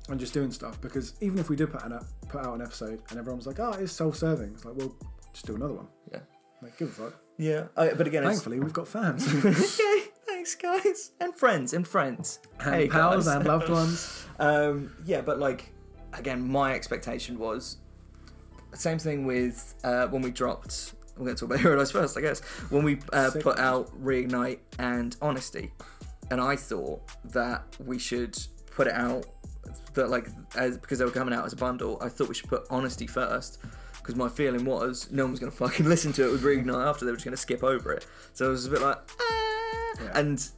[0.09, 1.97] and just doing stuff because even if we did put an
[2.29, 4.95] put out an episode and everyone was like, "Oh, it's self-serving," it's like, well,
[5.33, 5.87] just do another one.
[6.11, 6.19] yeah.
[6.61, 7.13] Like, give a fuck.
[7.37, 7.65] Yeah.
[7.75, 11.11] I, but again, Thankfully, we've got fans, okay, thanks guys.
[11.19, 12.39] And friends, and friends.
[12.61, 13.35] and hey pals, guys.
[13.35, 14.21] and loved ones.
[14.37, 15.71] Um, yeah, but like
[16.13, 17.77] again, my expectation was
[18.73, 20.93] same thing with uh, when we dropped.
[21.17, 22.41] We're going to talk about Hero Dies first, I guess.
[22.69, 25.71] When we uh, put out Reignite and Honesty,
[26.29, 28.37] and I thought that we should
[28.71, 29.25] put it out
[29.93, 31.97] that like as, because they were coming out as a bundle.
[32.01, 33.59] I thought we should put Honesty first
[33.97, 36.85] because my feeling was no one was going to fucking listen to it with Reignite
[36.85, 37.05] after.
[37.05, 38.05] They were just going to skip over it.
[38.33, 39.93] So it was a bit like, ah.
[40.01, 40.19] Yeah.
[40.19, 40.49] and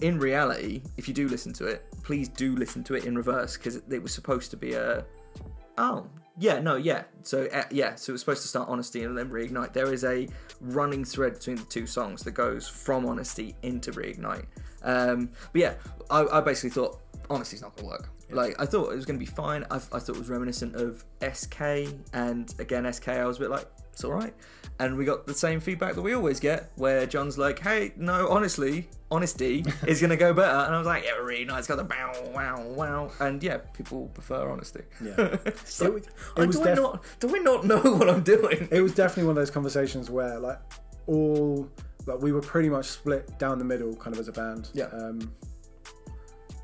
[0.00, 3.56] in reality, if you do listen to it, please do listen to it in reverse
[3.56, 5.04] because it, it was supposed to be a.
[5.78, 6.06] Oh,
[6.38, 7.04] yeah, no, yeah.
[7.22, 9.72] So, uh, yeah, so it was supposed to start Honesty and then Reignite.
[9.72, 10.28] There is a
[10.60, 14.46] running thread between the two songs that goes from Honesty into Reignite.
[14.82, 15.74] Um, but yeah,
[16.10, 19.24] I, I basically thought Honesty's not going to Like, I thought it was going to
[19.24, 19.64] be fine.
[19.70, 21.60] I, I thought it was reminiscent of SK,
[22.12, 24.34] and again, SK, I was a bit like, it's alright.
[24.78, 28.28] And we got the same feedback that we always get, where John's like, hey, no,
[28.28, 30.56] honestly, honesty is going to go better.
[30.66, 31.60] And I was like, yeah, really nice.
[31.60, 33.10] It's got the bow, wow, wow.
[33.20, 34.80] And yeah, people prefer honesty.
[35.04, 35.36] Yeah.
[35.44, 38.66] It's It was- it was do, I not, do I not know what I'm doing?
[38.70, 40.58] It was definitely one of those conversations where like
[41.06, 41.68] all
[42.06, 44.70] like we were pretty much split down the middle, kind of as a band.
[44.72, 44.86] Yeah.
[44.86, 45.32] Um,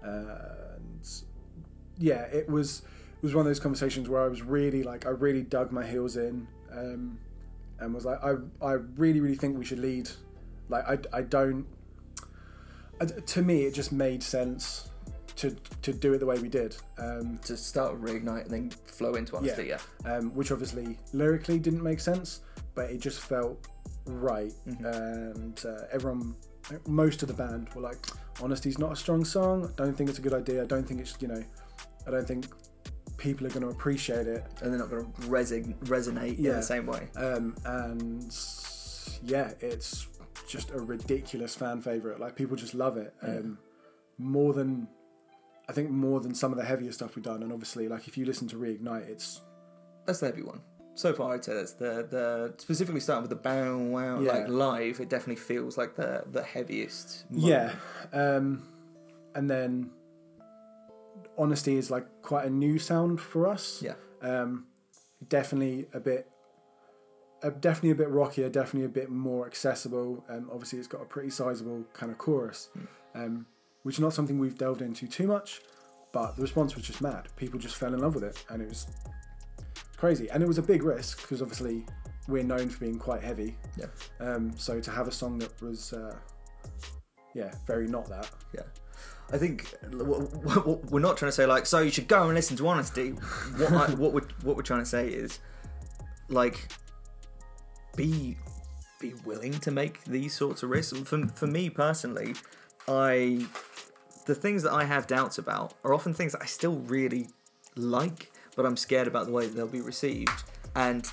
[0.02, 0.28] and
[1.98, 2.82] yeah, it was
[3.16, 5.86] it was one of those conversations where I was really like I really dug my
[5.86, 7.18] heels in, um,
[7.80, 10.08] and was like I I really really think we should lead.
[10.68, 11.66] Like I I don't.
[13.00, 14.90] I, to me, it just made sense
[15.36, 15.50] to
[15.82, 16.76] to do it the way we did.
[16.98, 19.78] Um, To start with Reignite and then flow into honesty, yeah.
[20.04, 22.40] um, which obviously lyrically didn't make sense,
[22.74, 23.68] but it just felt
[24.06, 24.52] right.
[24.66, 26.34] And uh, everyone,
[26.86, 27.98] most of the band were like,
[28.38, 29.72] "Honesty's not a strong song.
[29.72, 30.62] I don't think it's a good idea.
[30.62, 31.42] I don't think it's you know,
[32.08, 32.46] I don't think
[33.18, 36.62] people are going to appreciate it." And they're not going to reson- resonate in the
[36.62, 37.08] same way.
[37.16, 38.34] Um, and
[39.22, 40.06] yeah, it's
[40.48, 42.18] just a ridiculous fan favorite.
[42.20, 43.14] Like people just love it.
[43.22, 43.58] Um,
[44.18, 44.88] more than
[45.68, 47.42] I think more than some of the heavier stuff we've done.
[47.42, 49.40] And obviously, like if you listen to Reignite, it's
[50.06, 50.60] That's the heavy one.
[50.94, 54.32] So far, I'd say that's the the specifically starting with the bow wow Yeah.
[54.32, 54.98] like live.
[55.00, 57.26] It definitely feels like the the heaviest.
[57.30, 57.74] yeah.
[58.12, 58.66] Um,
[59.34, 59.90] and then
[61.38, 63.82] honesty is like quite a new sound for us.
[63.82, 63.94] Yeah.
[64.22, 64.66] Um,
[65.28, 66.28] definitely a bit.
[67.42, 70.24] Uh, definitely a bit rockier, definitely a bit more accessible.
[70.28, 72.68] Um, obviously, it's got a pretty sizable kind of chorus,
[73.14, 73.46] um,
[73.84, 75.60] which is not something we've delved into too much.
[76.10, 77.28] But the response was just mad.
[77.36, 78.88] People just fell in love with it, and it was
[79.96, 80.28] crazy.
[80.30, 81.84] And it was a big risk because obviously
[82.26, 83.56] we're known for being quite heavy.
[83.76, 83.86] Yeah.
[84.18, 86.16] Um, so to have a song that was, uh,
[87.34, 88.30] yeah, very not that.
[88.54, 88.62] Yeah.
[89.30, 92.68] I think we're not trying to say like, so you should go and listen to
[92.68, 93.10] Honesty.
[93.10, 95.40] What I, what we're what we're trying to say is,
[96.28, 96.68] like,
[97.96, 98.38] be
[99.00, 100.98] be willing to make these sorts of risks.
[101.00, 102.34] For for me personally,
[102.86, 103.46] I
[104.26, 107.28] the things that I have doubts about are often things that I still really
[107.76, 110.44] like, but I'm scared about the way that they'll be received.
[110.74, 111.06] And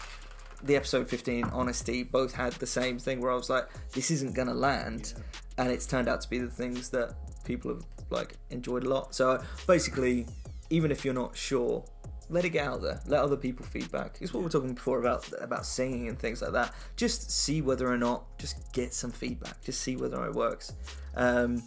[0.64, 4.34] the episode 15 honesty both had the same thing where i was like this isn't
[4.34, 5.14] gonna land
[5.58, 7.14] and it's turned out to be the things that
[7.44, 9.16] people have like enjoyed a lot.
[9.16, 10.26] So basically
[10.70, 11.84] even if you're not sure
[12.30, 13.00] let it get out there.
[13.06, 14.18] Let other people feedback.
[14.20, 16.74] It's what we are talking before about about singing and things like that.
[16.96, 19.62] Just see whether or not just get some feedback.
[19.64, 20.74] Just see whether it works.
[21.16, 21.64] Um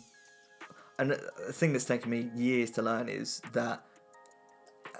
[0.98, 3.84] and a thing that's taken me years to learn is that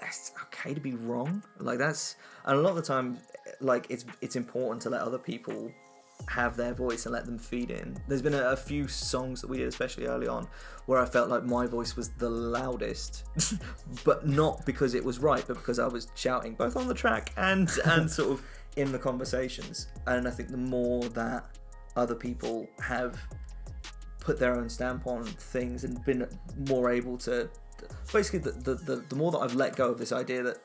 [0.02, 1.42] it's okay to be wrong.
[1.58, 3.18] Like that's and a lot of the time,
[3.60, 5.72] like it's it's important to let other people
[6.26, 7.96] have their voice and let them feed in.
[8.06, 10.46] There's been a, a few songs that we did, especially early on,
[10.86, 13.24] where I felt like my voice was the loudest,
[14.04, 17.32] but not because it was right, but because I was shouting both on the track
[17.36, 18.42] and and sort of
[18.76, 19.88] in the conversations.
[20.06, 21.56] And I think the more that
[21.96, 23.18] other people have
[24.20, 26.28] put their own stamp on things and been
[26.68, 27.48] more able to
[28.12, 30.58] basically the, the, the, the more that I've let go of this idea that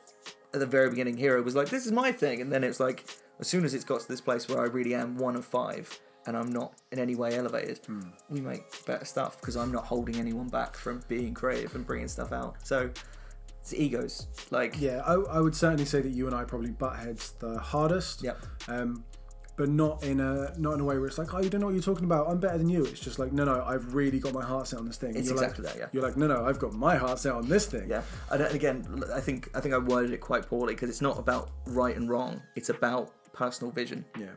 [0.54, 3.06] at the very beginning Hero was like this is my thing and then it's like
[3.44, 6.00] as soon as it's got to this place where I really am one of five
[6.26, 7.82] and I'm not in any way elevated
[8.30, 12.08] we make better stuff because I'm not holding anyone back from being creative and bringing
[12.08, 12.90] stuff out so
[13.60, 16.96] it's egos like Yeah, I, I would certainly say that you and I probably butt
[16.96, 18.24] heads the hardest.
[18.24, 18.46] Yep.
[18.70, 19.04] Um,
[19.56, 21.68] but not in a not in a way where it's like, oh, you don't know
[21.68, 22.28] what you're talking about.
[22.28, 22.84] I'm better than you.
[22.86, 25.16] It's just like, no, no, I've really got my heart set on this thing.
[25.16, 25.88] It's you're exactly like, that, yeah.
[25.92, 27.90] You're like, no, no, I've got my heart set on this thing.
[27.90, 31.02] Yeah, and and again, I think I think I worded it quite poorly because it's
[31.02, 32.42] not about right and wrong.
[32.56, 34.06] It's about personal vision.
[34.18, 34.28] Yeah.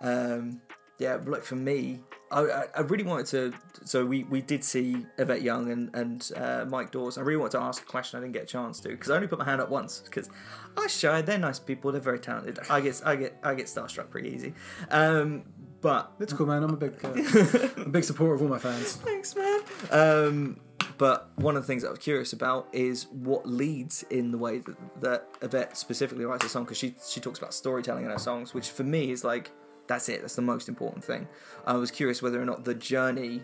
[0.00, 0.60] Um,
[0.98, 2.00] yeah, like for me,
[2.32, 3.54] I, I, really wanted to.
[3.84, 7.18] So we, we did see Yvette Young and and uh, Mike Dawes.
[7.18, 9.14] I really wanted to ask a question I didn't get a chance to because I
[9.14, 10.28] only put my hand up once because
[10.76, 11.22] I shy.
[11.22, 11.92] They're nice people.
[11.92, 12.58] They're very talented.
[12.68, 14.54] I get I get I get starstruck pretty easy.
[14.90, 15.44] Um,
[15.80, 16.64] but It's cool, man.
[16.64, 17.10] I'm a big, uh,
[17.82, 18.96] a big supporter of all my fans.
[18.96, 19.60] Thanks, man.
[19.92, 20.60] Um,
[20.98, 24.58] but one of the things I was curious about is what leads in the way
[24.58, 28.18] that, that Yvette specifically writes a song because she she talks about storytelling in her
[28.18, 29.52] songs, which for me is like
[29.86, 30.20] that's it.
[30.20, 31.26] That's the most important thing.
[31.66, 33.42] I was curious whether or not the journey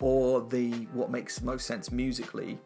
[0.00, 2.58] or the what makes most sense musically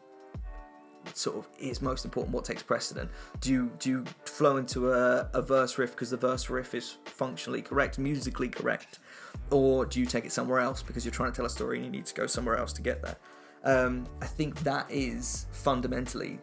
[1.12, 5.28] sort of is most important what takes precedent do you do you flow into a,
[5.34, 9.00] a verse riff because the verse riff is functionally correct musically correct
[9.50, 11.84] or do you take it somewhere else because you're trying to tell a story and
[11.84, 13.16] you need to go somewhere else to get there
[13.64, 16.38] um, i think that is fundamentally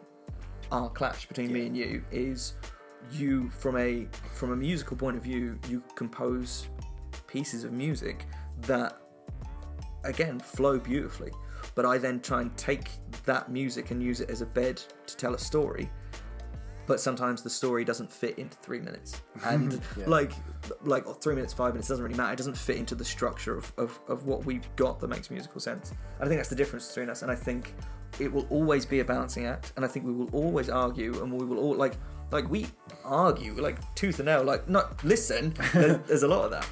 [0.71, 2.55] our clash between me and you is
[3.11, 6.67] you from a from a musical point of view you compose
[7.27, 8.25] pieces of music
[8.61, 9.01] that
[10.03, 11.31] again flow beautifully.
[11.75, 12.89] But i then try and take
[13.25, 15.89] that music and use it as a bed to tell a story
[16.87, 19.21] but sometimes the story doesn't fit into three minutes.
[19.45, 20.05] And Yeah.
[20.07, 20.31] like
[20.83, 22.33] like three minutes five minutes doesn't really matter.
[22.33, 25.59] It doesn't fit into the structure of, of, of what we've got that makes musical
[25.59, 25.93] sense.
[26.19, 27.73] I think that's the difference between us and i think
[28.19, 31.31] it will always be a balancing act and i think we will always argue and
[31.31, 31.93] we will all like
[32.31, 32.67] like we
[33.05, 36.67] argue like tooth and nail like not listen there's, there's a lot of that.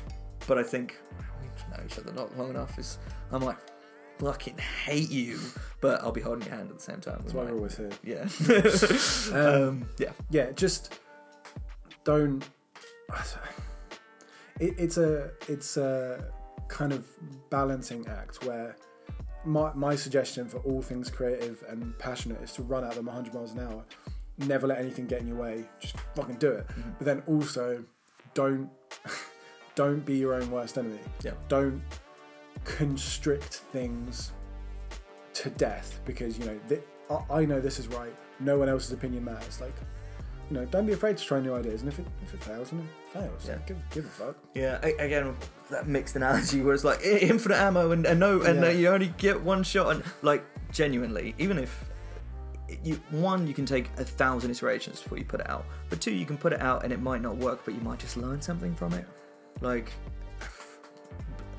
[0.48, 0.98] But i think
[1.42, 1.48] we
[1.78, 2.98] know each other not long enough is
[3.32, 3.58] i'm like
[4.20, 5.40] fucking hate you
[5.82, 7.90] but i'll be holding your hand at the same time That's why we're always here.
[8.04, 8.28] yeah
[9.34, 11.00] Um, um, yeah yeah, just
[12.04, 12.44] don't.
[14.60, 16.32] It, it's a it's a
[16.68, 17.08] kind of
[17.50, 18.76] balancing act where
[19.46, 23.34] my my suggestion for all things creative and passionate is to run at them 100
[23.34, 23.84] miles an hour.
[24.38, 25.66] Never let anything get in your way.
[25.80, 26.68] Just fucking do it.
[26.98, 27.84] But then also,
[28.34, 28.70] don't
[29.76, 31.00] don't be your own worst enemy.
[31.24, 31.32] Yeah.
[31.48, 31.82] Don't
[32.78, 34.32] constrict things
[35.34, 38.14] to death because you know th- I, I know this is right.
[38.40, 39.60] No one else's opinion matters.
[39.60, 39.74] Like
[40.50, 41.82] you know, don't be afraid to try new ideas.
[41.82, 43.48] And if it if it fails, then it fails.
[43.48, 43.58] Yeah.
[43.66, 44.38] Give give a fuck.
[44.56, 45.36] Yeah, a- again,
[45.70, 49.14] that mixed analogy where it's like infinite ammo and, and no, and uh, you only
[49.18, 49.92] get one shot.
[49.96, 51.86] And like, genuinely, even if
[52.84, 56.12] you one, you can take a thousand iterations before you put it out, but two,
[56.12, 58.42] you can put it out and it might not work, but you might just learn
[58.42, 59.06] something from it.
[59.62, 59.92] Like,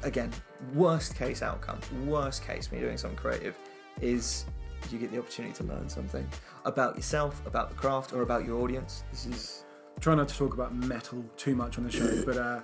[0.03, 0.31] again,
[0.75, 3.57] worst case outcome, worst case when you're doing something creative
[4.01, 4.45] is
[4.91, 6.27] you get the opportunity to learn something
[6.65, 9.05] about yourself, about the craft, or about your audience.
[9.11, 9.65] This is
[10.01, 12.61] Try not to talk about metal too much on the show, but uh,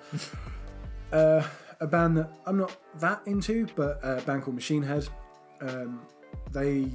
[1.15, 1.47] uh,
[1.81, 5.07] a band that I'm not that into, but a band called Machine Head.
[5.61, 6.01] Um,
[6.53, 6.89] they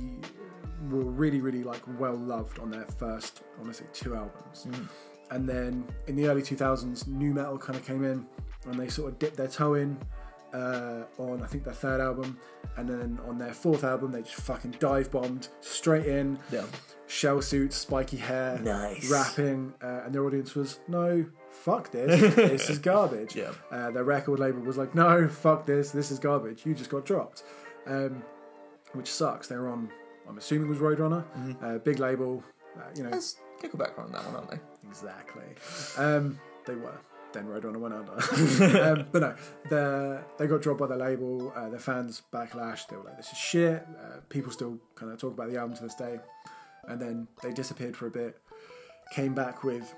[0.90, 4.66] were really, really like well loved on their first, I want to say, two albums.
[5.30, 8.26] And then in the early 2000s, nu metal kind of came in,
[8.66, 9.96] and they sort of dipped their toe in
[10.54, 12.38] uh, on I think their third album,
[12.78, 16.66] and then on their fourth album, they just fucking dive bombed straight in yeah.
[17.08, 19.10] shell suits, spiky hair, Nice.
[19.10, 23.36] rapping, uh, and their audience was no, fuck this, this is garbage.
[23.36, 23.52] Yeah.
[23.72, 26.66] Uh, their record label was like, no, fuck this, this is garbage.
[26.66, 27.44] You just got dropped,
[27.88, 28.24] um,
[28.94, 29.48] which sucks.
[29.48, 29.90] They were on,
[30.28, 31.64] I'm assuming it was Roadrunner, Mm-hmm.
[31.66, 32.44] uh, big label,
[32.78, 33.10] uh, you know.
[33.12, 34.60] There's Nickelback on that one, aren't they?
[34.90, 35.44] Exactly.
[35.98, 36.98] Um, they were.
[37.34, 38.82] Then Roadrunner went under.
[38.84, 39.36] um, but no,
[39.70, 41.52] the- they got dropped by the label.
[41.56, 42.88] Uh, their fans backlash.
[42.88, 45.76] They were like, "This is shit." Uh, people still kind of talk about the album
[45.78, 46.20] to this day.
[46.88, 48.42] And then they disappeared for a bit.
[49.12, 49.94] Came back with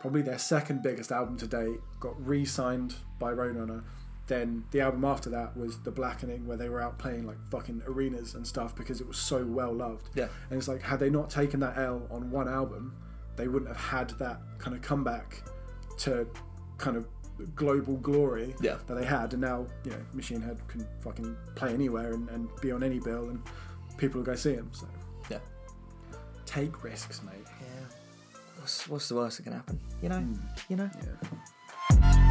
[0.00, 1.78] probably their second biggest album to date.
[2.00, 3.82] Got re-signed by Roadrunner.
[4.28, 7.82] Then the album after that was The Blackening, where they were out playing like fucking
[7.86, 10.08] arenas and stuff because it was so well loved.
[10.14, 10.28] Yeah.
[10.50, 12.96] And it's like, had they not taken that L on one album,
[13.36, 15.42] they wouldn't have had that kind of comeback
[15.98, 16.26] to
[16.78, 17.06] kind of
[17.54, 18.76] global glory Yeah.
[18.86, 19.32] that they had.
[19.34, 22.98] And now, you know, Machine Head can fucking play anywhere and, and be on any
[22.98, 23.40] bill, and
[23.98, 24.70] people will go see them.
[24.72, 24.86] So
[25.30, 25.38] Yeah.
[26.46, 27.34] take risks, mate.
[27.60, 27.66] Yeah.
[28.58, 29.78] What's, what's the worst that can happen?
[30.02, 30.20] You know?
[30.20, 30.34] Hmm.
[30.70, 30.90] You know?
[31.02, 32.22] Yeah.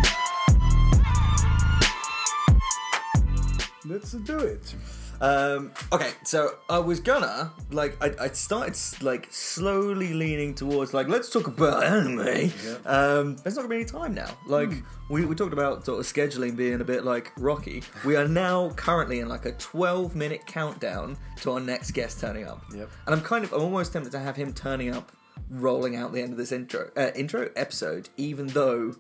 [3.88, 4.74] Let's do it.
[5.22, 11.08] Um, okay, so I was gonna like I, I started like slowly leaning towards like
[11.08, 12.52] let's talk about anime.
[12.86, 14.30] Um, there's not gonna be any time now.
[14.48, 14.72] Like
[15.10, 17.84] we, we talked about sort of scheduling being a bit like rocky.
[18.04, 22.46] We are now currently in like a 12 minute countdown to our next guest turning
[22.46, 22.64] up.
[22.74, 22.90] Yep.
[23.06, 25.12] And I'm kind of I'm almost tempted to have him turning up,
[25.50, 28.96] rolling out the end of this intro uh, intro episode, even though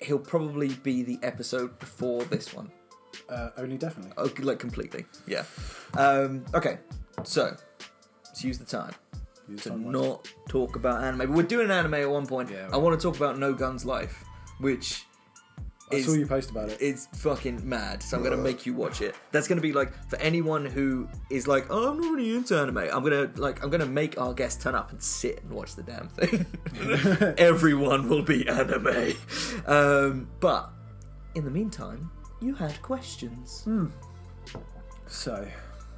[0.00, 2.70] he'll probably be the episode before this one.
[3.28, 4.12] Uh, only definitely.
[4.16, 5.04] Oh, like completely.
[5.26, 5.44] Yeah.
[5.96, 6.78] Um, okay,
[7.24, 7.56] so
[8.26, 8.92] let's use the time
[9.48, 10.08] Use to time wisely.
[10.08, 11.18] not talk about anime.
[11.18, 12.50] But we're doing an anime at one point.
[12.50, 12.68] Yeah.
[12.72, 14.24] I want to talk about No Guns Life,
[14.60, 15.04] which
[15.90, 16.76] I is saw you post about it.
[16.82, 18.02] it's fucking mad.
[18.02, 19.14] So I'm gonna make you watch it.
[19.32, 22.76] That's gonna be like for anyone who is like, oh, I'm not really into anime.
[22.76, 25.82] I'm gonna like I'm gonna make our guest turn up and sit and watch the
[25.82, 26.44] damn thing.
[27.38, 29.14] Everyone will be anime.
[29.66, 30.70] Um, but
[31.34, 32.10] in the meantime,
[32.40, 33.66] you had questions.
[35.06, 35.46] So,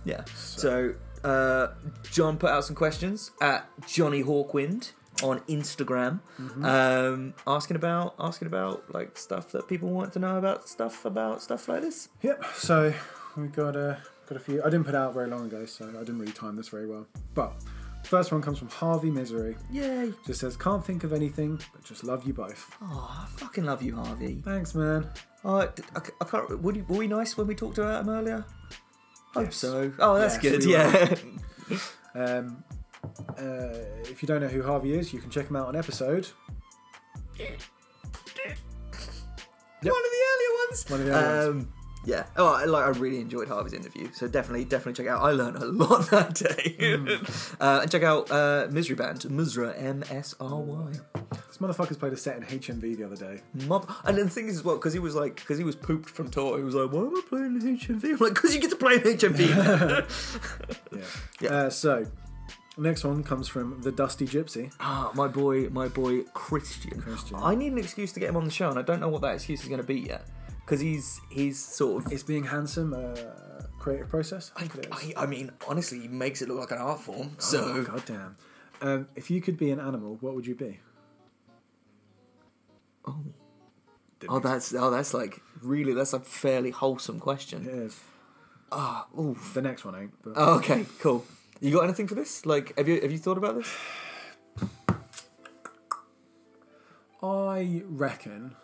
[0.05, 0.25] Yeah.
[0.35, 1.69] So, uh,
[2.11, 6.21] John put out some questions at Johnny Hawkwind on Instagram,
[6.65, 11.43] um, asking about asking about like stuff that people want to know about stuff about
[11.43, 12.09] stuff like this.
[12.23, 12.43] yep.
[12.55, 12.95] So
[13.37, 14.61] we got a got a few.
[14.63, 17.07] I didn't put out very long ago, so I didn't really time this very well.
[17.35, 17.53] But
[18.05, 19.57] first one comes from Harvey Misery.
[19.71, 20.15] Yay!
[20.27, 23.83] Just says, "Can't think of anything, but just love you both." Oh, I fucking love
[23.83, 24.41] you, Harvey.
[24.43, 25.07] Thanks, man.
[25.43, 26.63] D- I, I can't.
[26.63, 28.45] Were, you, were we nice when we talked about him earlier?
[29.35, 29.57] Hope Yes.
[29.57, 29.93] so.
[29.99, 30.65] Oh, that's Yes, good.
[30.67, 31.79] we Yeah.
[32.13, 32.65] Um,
[33.39, 33.69] uh,
[34.03, 36.27] if you don't know who Harvey is, you can check him out on episode.
[37.39, 37.55] Yep.
[39.83, 40.85] One of the earlier ones.
[40.91, 41.73] One of the earlier um,
[42.05, 42.27] Yeah.
[42.37, 45.23] Oh, I, like I really enjoyed Harvey's interview, so definitely, definitely check it out.
[45.23, 46.77] I learned a lot that day.
[47.61, 50.93] uh, and check out uh, Misery Band, Musra, M S R Y.
[51.61, 53.41] Motherfucker's played a set in HMV the other day.
[53.67, 53.91] Mob.
[54.05, 56.09] And then the thing is as well, because he was like, because he was pooped
[56.09, 58.61] from tour, he was like, "Why am I playing in HMV?" I'm like, "Because you
[58.61, 60.07] get to play in HMV."
[60.93, 61.01] Yeah.
[61.41, 61.49] Yeah.
[61.51, 62.07] Uh, so,
[62.77, 64.73] next one comes from the Dusty Gypsy.
[64.81, 67.01] ah, my boy, my boy Christian.
[67.01, 67.37] Christian.
[67.41, 69.23] I need an excuse to get him on the show, and I don't know what
[69.23, 70.27] that excuse is going to be yet,
[70.65, 73.15] because he's he's sort of Is being handsome a
[73.79, 74.51] creative process?
[74.57, 74.89] I, think.
[75.19, 77.31] I, I mean, honestly, he makes it look like an art form.
[77.33, 78.37] Oh, So, goddamn.
[78.83, 80.81] Um, if you could be an animal, what would you be?
[83.07, 83.25] Oh,
[84.19, 87.67] Didn't oh, that's oh, that's like really, that's a fairly wholesome question.
[87.69, 87.99] is.
[88.73, 89.53] Ah, oof.
[89.55, 90.13] The next one ain't.
[90.23, 91.25] But Oh, okay, cool.
[91.61, 92.47] You got anything for this?
[92.47, 93.69] Like, have you have you thought about this?
[97.23, 98.57] I reckon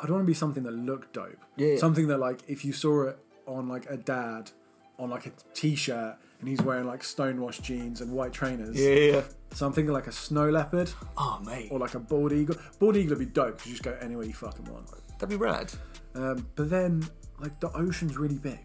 [0.00, 1.36] I'd want to be something that looked dope.
[1.56, 1.78] Yeah, yeah.
[1.78, 4.50] Something that, like, if you saw it on like a dad
[4.98, 8.76] on like a t-shirt and he's wearing like stonewashed jeans and white trainers.
[8.78, 9.22] Yeah, yeah, yeah.
[9.54, 11.68] So I'm thinking like a snow leopard Oh, mate.
[11.70, 12.56] or like a bald eagle.
[12.78, 14.88] Bald eagle would be dope because you just go anywhere you fucking want.
[15.18, 15.72] That'd be rad.
[16.14, 17.08] Um, but then
[17.40, 18.58] like the ocean's really big,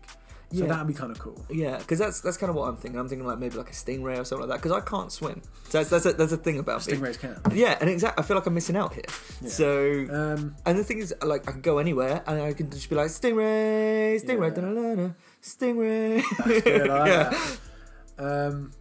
[0.51, 0.67] so Yeah.
[0.67, 1.43] that'd be kind of cool.
[1.49, 2.99] Yeah, because that's that's kind of what I'm thinking.
[2.99, 4.63] I'm thinking like maybe like a stingray or something like that.
[4.63, 5.41] Because I can't swim.
[5.69, 6.93] So that's that's a, that's a thing about me.
[6.93, 7.39] Stingrays can.
[7.55, 9.03] Yeah, and exactly, I feel like I'm missing out here.
[9.41, 9.49] Yeah.
[9.49, 12.89] So, Um, and the thing is, like, I could go anywhere and I can just
[12.89, 14.61] be like, stingray, stingray, Yeah.
[14.61, 15.09] da-da-da-da,
[15.43, 16.23] stingray.
[16.63, 17.29] good, I like yeah.
[18.17, 18.47] that.
[18.49, 18.71] Um,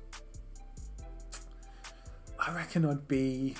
[2.38, 3.54] I reckon I'd be.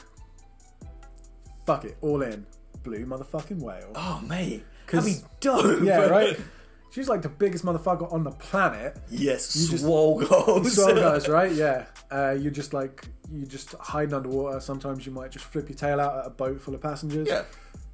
[1.67, 2.45] Fuck it, all in.
[2.83, 3.93] Blue motherfucking whale.
[3.95, 5.83] Oh, mate, 'Cause- that'd be dope.
[5.85, 6.39] yeah, right?
[6.91, 8.99] She's like the biggest motherfucker on the planet.
[9.09, 10.75] Yes, You just- swole goals.
[10.75, 11.51] So goes, right?
[11.53, 11.87] Yeah.
[12.11, 14.61] Uh, you're just like, you just hiding underwater.
[14.61, 17.45] Sometimes you might just flip your tail out at a boat full of passengers, Yeah.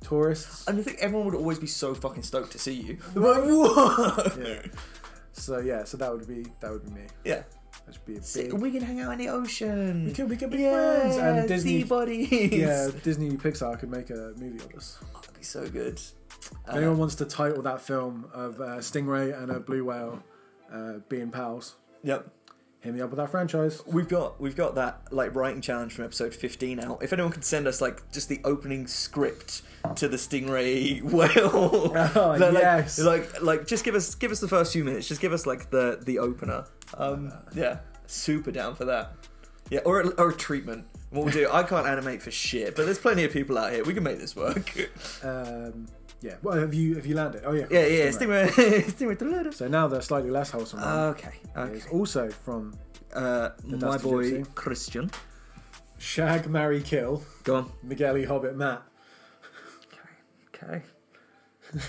[0.00, 0.66] tourists.
[0.66, 2.98] And I think everyone would always be so fucking stoked to see you.
[3.14, 4.36] Like, what?
[4.36, 4.62] Yeah.
[5.39, 7.07] So yeah, so that would be that would be me.
[7.24, 7.43] Yeah.
[7.86, 8.53] That should be a big.
[8.61, 10.07] we can hang out in the ocean.
[10.07, 11.16] We could we could be yeah, friends.
[11.16, 12.30] And Disney, sea buddies.
[12.53, 14.99] yeah, Disney Pixar could make a movie of us.
[15.14, 16.01] Oh, that'd be so good.
[16.68, 20.22] If anyone wants to title that film of uh, Stingray and a blue whale
[20.72, 22.28] uh, being pals, Yep.
[22.80, 23.82] hit me up with that franchise.
[23.86, 27.03] We've got we've got that like writing challenge from episode fifteen out.
[27.03, 29.62] If anyone can send us like just the opening script
[29.97, 31.51] to the stingray whale,
[32.14, 32.99] Oh, like, yes.
[32.99, 35.09] like like just give us give us the first few minutes.
[35.09, 36.64] Just give us like the the opener.
[36.97, 39.12] Um, yeah, super down for that.
[39.70, 40.87] Yeah, or a, or a treatment.
[41.11, 43.83] What we'll do, I can't animate for shit, but there's plenty of people out here.
[43.85, 44.74] We can make this work.
[45.22, 45.87] Um,
[46.20, 46.35] yeah.
[46.43, 47.43] Well, have you have you landed?
[47.47, 47.66] Oh yeah.
[47.70, 48.49] yeah, yeah, Stingray.
[48.49, 49.55] stingray, stingray.
[49.55, 51.72] So now the slightly less wholesome one Okay, okay.
[51.74, 52.74] is also from
[53.14, 54.55] Uh, my Dusty boy Gypsy.
[54.55, 55.11] Christian.
[55.99, 57.72] Shag, Marry, Kill, Go on.
[57.83, 58.24] Miguel E.
[58.24, 58.83] Hobbit, Matt.
[60.62, 60.82] Okay.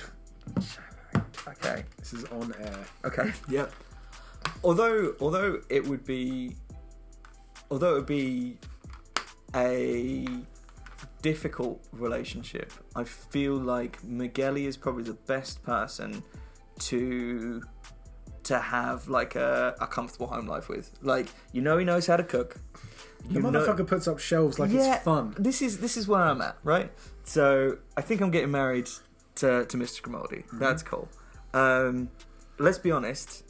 [1.48, 1.84] okay.
[1.98, 2.86] This is on air.
[3.06, 3.32] Okay.
[3.50, 3.74] Yep.
[4.64, 6.56] Although, although it would be,
[7.72, 8.58] although it would be
[9.56, 10.28] a
[11.22, 16.24] difficult relationship, I feel like Migueli is probably the best person
[16.80, 17.62] to
[18.44, 20.92] to have like a, a comfortable home life with.
[21.02, 22.56] Like, you know, he knows how to cook.
[23.28, 25.36] The You know- motherfucker puts up shelves like it's fun.
[25.38, 26.92] This is this is where I'm at, right?
[27.24, 28.90] So I think I'm getting married
[29.36, 30.02] to, to Mr.
[30.02, 30.38] Grimaldi.
[30.38, 30.60] Mm-hmm.
[30.60, 31.08] That's cool.
[31.54, 32.10] Um,
[32.58, 33.44] let's be honest.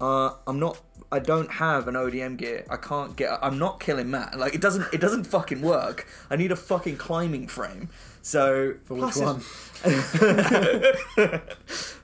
[0.00, 0.80] Uh, I'm not.
[1.12, 2.64] I don't have an ODM gear.
[2.68, 3.38] I can't get.
[3.42, 4.38] I'm not killing Matt.
[4.38, 4.86] Like it doesn't.
[4.92, 6.06] It doesn't fucking work.
[6.30, 7.90] I need a fucking climbing frame.
[8.22, 9.42] So For which one?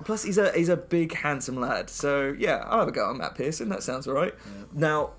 [0.04, 1.90] Plus, he's a he's a big, handsome lad.
[1.90, 3.68] So yeah, I'll have a go on Matt Pearson.
[3.68, 4.34] That sounds alright.
[4.72, 5.10] Now,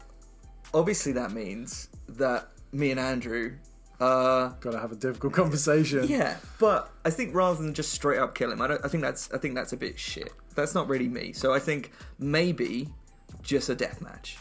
[0.74, 3.53] obviously, that means that me and Andrew,
[3.99, 6.07] uh, Got to have a difficult conversation.
[6.07, 6.38] yeah.
[6.59, 8.84] But I think rather than just straight up kill him, I don't.
[8.84, 10.34] I think that's I think that's a bit shit.
[10.55, 11.34] That's not really me.
[11.34, 12.89] So I think maybe
[13.43, 14.38] just a death match.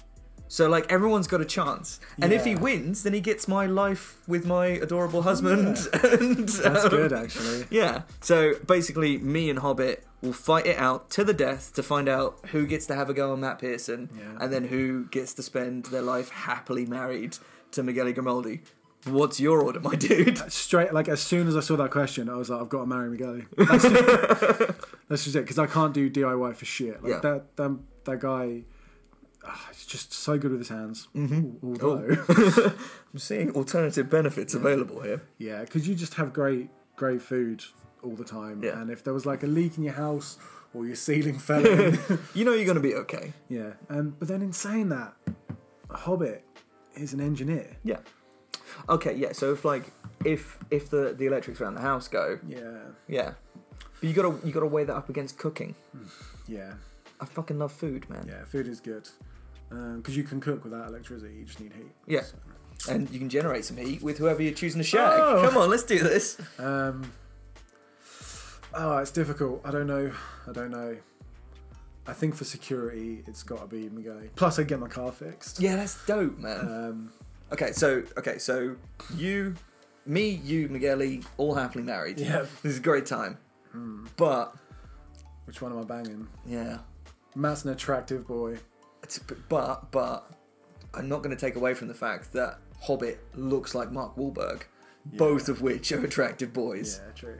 [0.52, 4.18] So like everyone's got a chance, and if he wins, then he gets my life
[4.26, 5.78] with my adorable husband.
[6.02, 7.66] And That's um, good, actually.
[7.70, 8.02] yeah.
[8.20, 12.40] So basically, me and Hobbit will fight it out to the death to find out
[12.48, 14.38] who gets to have a go on Matt Pearson, Yeah.
[14.44, 17.38] and then who gets to spend their life happily married
[17.70, 18.62] to Miguel Grimaldi.
[19.04, 20.36] What's your order, my dude?
[20.52, 22.86] Straight, like as soon as I saw that question, I was like, I've got to
[22.86, 23.40] marry Miguel.
[23.56, 24.70] That's just,
[25.08, 27.00] that's just it, because I can't do DIY for shit.
[27.04, 27.20] Like Yeah.
[27.20, 28.64] that, that, that guy,
[29.46, 31.08] ah, he's just so good with his hands.
[31.14, 31.66] Mm-hmm.
[31.66, 32.74] Although,
[33.12, 35.22] I'm seeing alternative benefits available here.
[35.38, 37.64] yeah, because you just have great, great food
[38.02, 38.62] all the time.
[38.62, 38.80] Yeah.
[38.80, 40.38] And if there was like a leak in your house
[40.74, 41.98] or your ceiling fell in,
[42.34, 43.32] You know you're going to be okay.
[43.48, 43.72] yeah.
[43.88, 45.14] Um, but then in saying that,
[45.90, 46.44] Hobbit
[46.94, 47.76] is an engineer.
[47.84, 47.98] Yeah.
[48.88, 49.14] Okay.
[49.14, 49.32] Yeah.
[49.32, 49.92] So if like
[50.24, 52.78] if if the the electrics around the house go, Yeah,
[53.08, 53.32] yeah.
[54.00, 55.74] But you gotta you gotta weigh that up against cooking.
[56.48, 56.74] yeah,
[57.20, 58.24] I fucking love food, man.
[58.26, 58.44] yeah.
[58.44, 59.08] Food is good
[59.68, 61.34] because you can cook without electricity.
[61.34, 61.92] You just need heat.
[62.06, 62.22] Yeah.
[62.78, 65.12] So, And you can generate some heat with whoever you're choosing to shag.
[65.20, 65.42] Oh.
[65.48, 66.40] Come on, let's do this.
[66.58, 67.12] Um,
[68.74, 69.60] oh, it's difficult.
[69.64, 70.10] I don't know.
[70.48, 70.96] I don't know.
[72.06, 74.16] I think for security, it's got to be Miguel.
[74.34, 75.60] Plus, I get my car fixed.
[75.60, 76.60] Yeah, that's dope, man.
[76.60, 77.12] Um,
[77.52, 78.76] Okay, so okay, so
[79.16, 79.56] you,
[80.06, 82.20] me, you, Migueli, all happily married.
[82.20, 82.46] Yeah.
[82.62, 83.38] This is a great time.
[84.16, 84.54] But
[85.46, 86.28] which one am I banging?
[86.46, 86.78] yeah,
[87.34, 88.58] Matt's an attractive boy.
[89.48, 90.30] but but
[90.94, 94.62] I'm not going to take away from the fact that Hobbit looks like Mark Wahlberg,
[95.04, 97.00] both of which are attractive boys.
[97.04, 97.38] Yeah, true.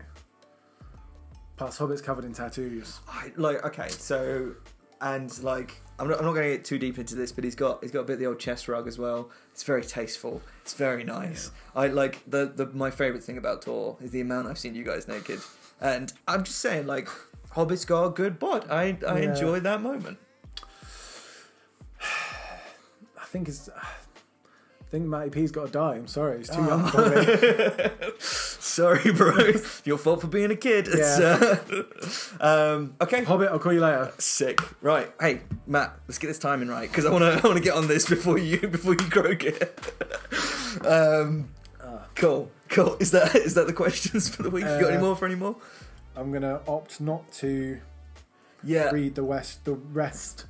[1.56, 3.00] Plus, Hobbit's covered in tattoos.
[3.08, 4.54] I, like okay, so
[5.00, 7.54] and like I'm not, I'm not going to get too deep into this, but he's
[7.54, 9.30] got he's got a bit of the old chest rug as well.
[9.52, 10.40] It's very tasteful.
[10.62, 11.50] It's very nice.
[11.74, 14.84] I like the the my favorite thing about tour is the amount I've seen you
[14.84, 15.40] guys naked,
[15.80, 17.08] and I'm just saying like
[17.50, 18.66] Hobbit's got a good bod.
[18.70, 19.30] I I Yeah.
[19.30, 20.18] enjoy that moment.
[23.20, 23.68] I think it's.
[23.78, 25.94] I think Matty P's got to die.
[25.94, 26.66] I'm sorry, he's too Oh.
[26.66, 28.10] young for me.
[28.18, 29.52] Sorry, bro.
[29.84, 30.88] Your fault for being a kid.
[30.88, 31.62] It's, uh,
[32.40, 33.22] um, okay.
[33.22, 34.12] Hobbit, I'll call you later.
[34.18, 34.60] Sick.
[34.82, 35.08] Right.
[35.20, 35.92] Hey, Matt.
[36.08, 37.30] Let's get this timing right because I want to.
[37.40, 39.92] I want to get on this before you before you croak it.
[40.84, 41.50] um,
[42.16, 42.50] cool.
[42.68, 42.96] Cool.
[42.98, 44.64] Is that is that the questions for the week?
[44.64, 45.54] you got any Uh, more for any more?
[46.16, 47.80] I'm gonna opt not to
[48.62, 48.90] Yeah.
[48.90, 50.46] read the west the rest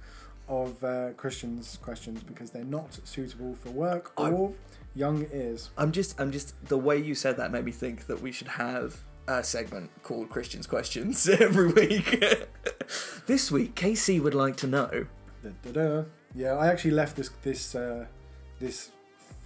[0.49, 4.53] of uh, Christian's questions because they're not suitable for work or
[4.95, 5.71] young ears.
[5.79, 6.21] I'm just.
[6.21, 6.55] I'm just.
[6.67, 8.99] The way you said that made me think that we should have
[9.29, 12.25] a segment called Christian's Questions every week.
[13.27, 15.07] this week, Casey would like to know.
[15.45, 16.05] Da-da-da.
[16.35, 18.07] Yeah, I actually left this this uh,
[18.59, 18.91] this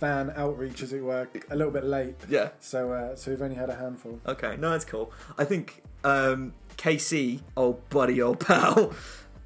[0.04, 2.16] fan outreach, as it were, a little bit late.
[2.28, 2.50] Yeah.
[2.60, 4.20] So uh, so we've only had a handful.
[4.26, 5.12] Okay, no, that's cool.
[5.38, 8.92] I think um, KC, old buddy, old pal,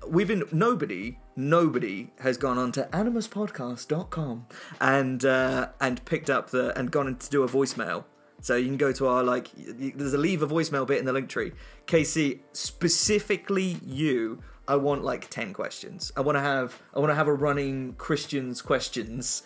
[0.06, 4.46] we've been nobody, nobody has gone on to animuspodcast.com
[4.80, 8.04] and uh, and picked up the and gone in to do a voicemail.
[8.40, 11.12] So you can go to our like, there's a leave a voicemail bit in the
[11.12, 11.52] Linktree.
[11.86, 16.12] KC, specifically you, I want like ten questions.
[16.16, 19.42] I want to have I want to have a running Christians questions,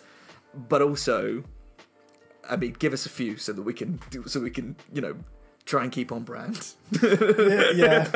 [0.53, 1.43] but also
[2.49, 5.01] I mean, give us a few so that we can do, so we can, you
[5.01, 5.15] know,
[5.65, 6.73] try and keep on brand.
[7.01, 8.11] yeah, yeah.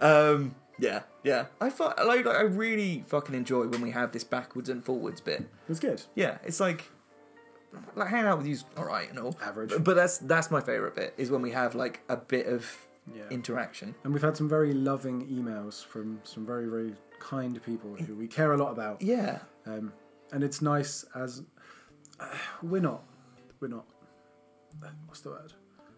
[0.00, 1.46] um, yeah, yeah.
[1.60, 5.20] I thought like, like I really fucking enjoy when we have this backwards and forwards
[5.20, 5.40] bit.
[5.40, 6.02] It was good.
[6.14, 6.84] Yeah, it's like
[7.96, 9.72] like hanging out with you's all right and all, Average.
[9.82, 12.64] but that's that's my favorite bit is when we have like a bit of
[13.14, 13.24] Yeah.
[13.30, 13.94] interaction.
[14.04, 18.28] And we've had some very loving emails from some very very kind people who we
[18.28, 19.02] care a lot about.
[19.02, 19.92] Yeah, Um,
[20.34, 21.42] and it's nice as
[22.20, 22.26] uh,
[22.62, 23.04] we're not
[23.60, 23.86] we're not
[25.06, 25.54] what's the word?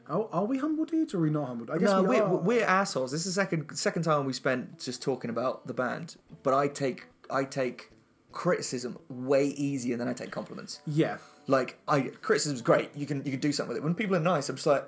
[0.08, 1.66] Are, are we humble dudes or are we not humble?
[1.72, 2.36] I guess no, we we're, are.
[2.36, 3.10] we're assholes.
[3.10, 6.68] This is the second second time we spent just talking about the band, but I
[6.68, 7.90] take I take
[8.30, 10.80] criticism way easier than I take compliments.
[10.86, 11.16] yeah,
[11.46, 12.90] Like I criticism's great.
[12.94, 13.84] You can you can do something with it.
[13.84, 14.84] When people are nice, I'm just like,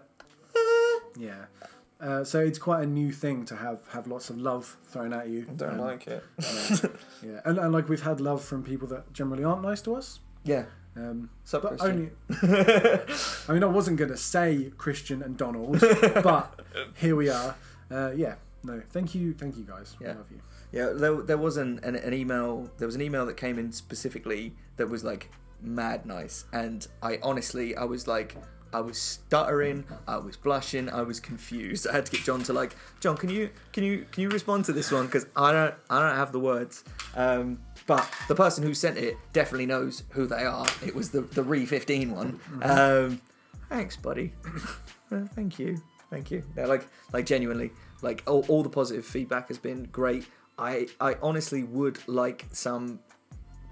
[1.16, 1.46] yeah.
[2.00, 5.28] Uh, so it's quite a new thing to have have lots of love thrown at
[5.28, 5.46] you.
[5.50, 6.22] I don't like it.
[7.22, 10.20] Yeah, and, and like we've had love from people that generally aren't nice to us.
[10.44, 10.66] Yeah.
[10.96, 11.90] Um, Sup, but Christian?
[11.90, 12.10] only.
[13.48, 15.80] I mean, I wasn't going to say Christian and Donald,
[16.22, 16.60] but
[16.94, 17.56] here we are.
[17.90, 19.96] Uh, yeah, no, thank you, thank you guys.
[20.00, 20.14] I Yeah.
[20.14, 20.40] love you.
[20.70, 22.70] Yeah, there, there was an, an, an email.
[22.78, 25.30] There was an email that came in specifically that was like
[25.60, 28.36] mad nice, and I honestly, I was like,
[28.72, 31.86] I was stuttering, I was blushing, I was confused.
[31.86, 34.64] I had to get John to like, John, can you can you can you respond
[34.66, 36.84] to this one because I don't I don't have the words.
[37.16, 40.66] Um, but the person who sent it definitely knows who they are.
[40.84, 42.40] It was the the Re fifteen one.
[42.62, 43.20] Um,
[43.68, 44.32] thanks, buddy.
[45.10, 46.42] Uh, thank you, thank you.
[46.54, 47.70] Yeah, like like genuinely,
[48.02, 50.26] like all, all the positive feedback has been great.
[50.58, 53.00] I I honestly would like some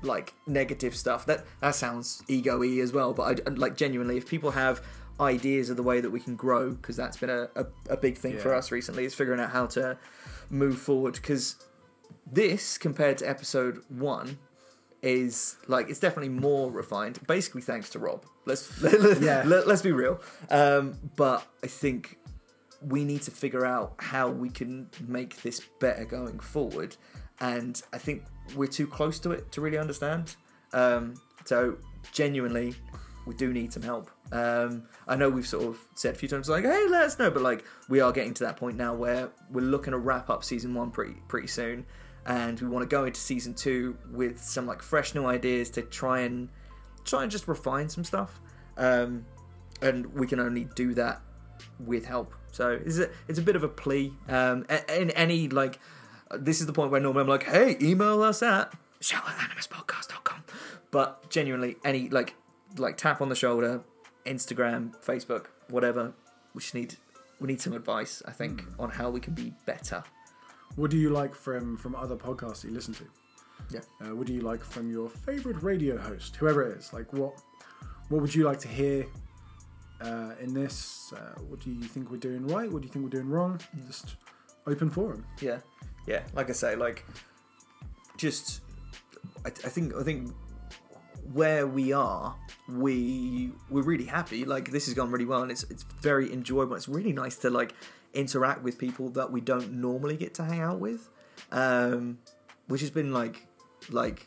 [0.03, 1.27] like negative stuff.
[1.27, 4.83] That that sounds ego-y as well, but I like genuinely if people have
[5.19, 8.19] ideas of the way that we can grow because that's been a, a, a big
[8.19, 9.97] thing for us recently is figuring out how to
[10.51, 11.15] move forward.
[11.15, 11.57] Because
[12.31, 14.39] this compared to episode one
[15.03, 17.19] is like it's definitely more refined.
[17.27, 18.25] Basically thanks to rob.
[18.45, 19.43] Let's let, Yeah.
[19.47, 20.21] let, us be real.
[20.51, 22.19] Um, but i think
[22.83, 26.97] we need to figure out how we can make this better going forward.
[27.41, 28.25] And i think
[28.55, 30.37] we're too close to it to really understand.
[30.73, 31.77] Um, so
[32.13, 32.75] genuinely
[33.27, 34.11] we do need some help.
[34.33, 37.31] Um, i know we've sort of said a few times like hey let us know
[37.31, 40.43] but like we are getting to that point now where we're looking to wrap up
[40.43, 41.87] season one pretty pretty soon.
[42.27, 45.83] And we want to go into season two with some like fresh new ideas to
[45.83, 46.49] try and
[47.05, 48.41] try and just refine some stuff.
[48.77, 49.25] Um,
[49.81, 51.23] and we can only do that
[51.79, 52.35] with help.
[52.51, 54.13] So it's a, it's a bit of a plea.
[54.29, 55.79] Um, in any like
[56.33, 60.43] this is the point where normally i'm like hey email us at animuspodcast.com
[60.91, 62.35] but genuinely any like
[62.77, 63.83] like tap on the shoulder
[64.25, 66.13] instagram facebook whatever
[66.55, 66.97] we just need
[67.41, 70.03] we need some advice i think on how we can be better
[70.77, 73.05] What do you like from from other podcasts you listen to?
[73.71, 73.81] Yeah.
[74.01, 76.93] Uh, what do you like from your favorite radio host, whoever it is?
[76.93, 77.33] Like what
[78.11, 79.07] what would you like to hear
[80.03, 81.13] uh, in this?
[81.17, 82.71] Uh, what do you think we're doing right?
[82.71, 83.59] What do you think we're doing wrong?
[83.87, 84.17] Just
[84.67, 85.25] open forum.
[85.41, 85.61] Yeah,
[86.07, 86.23] yeah.
[86.35, 87.05] Like I say, like
[88.17, 88.61] just
[89.45, 90.33] I, I think I think
[91.33, 92.37] where we are,
[92.69, 94.45] we we're really happy.
[94.45, 96.77] Like this has gone really well, and it's it's very enjoyable.
[96.77, 97.75] It's really nice to like
[98.15, 101.09] interact with people that we don't normally get to hang out with,
[101.53, 102.19] um,
[102.69, 103.47] which has been like
[103.91, 104.27] like.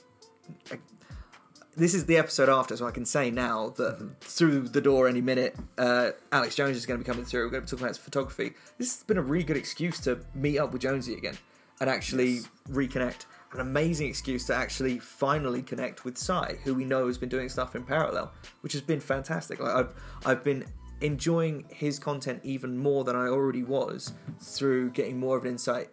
[1.78, 5.22] This is the episode after, so I can say now that through the door any
[5.22, 7.46] minute, uh, Alex Jones is going to be coming through.
[7.46, 8.54] We're going to be talking about his photography.
[8.78, 11.38] This has been a really good excuse to meet up with Jonesy again
[11.80, 12.50] and actually Yes.
[12.70, 13.26] reconnect.
[13.52, 17.50] an amazing excuse to actually finally connect with Sai, who we know has been doing
[17.50, 19.60] stuff in parallel, which has been fantastic.
[19.60, 20.66] Like I've I've been
[21.02, 25.90] enjoying his content even more than I already was through getting more of an insight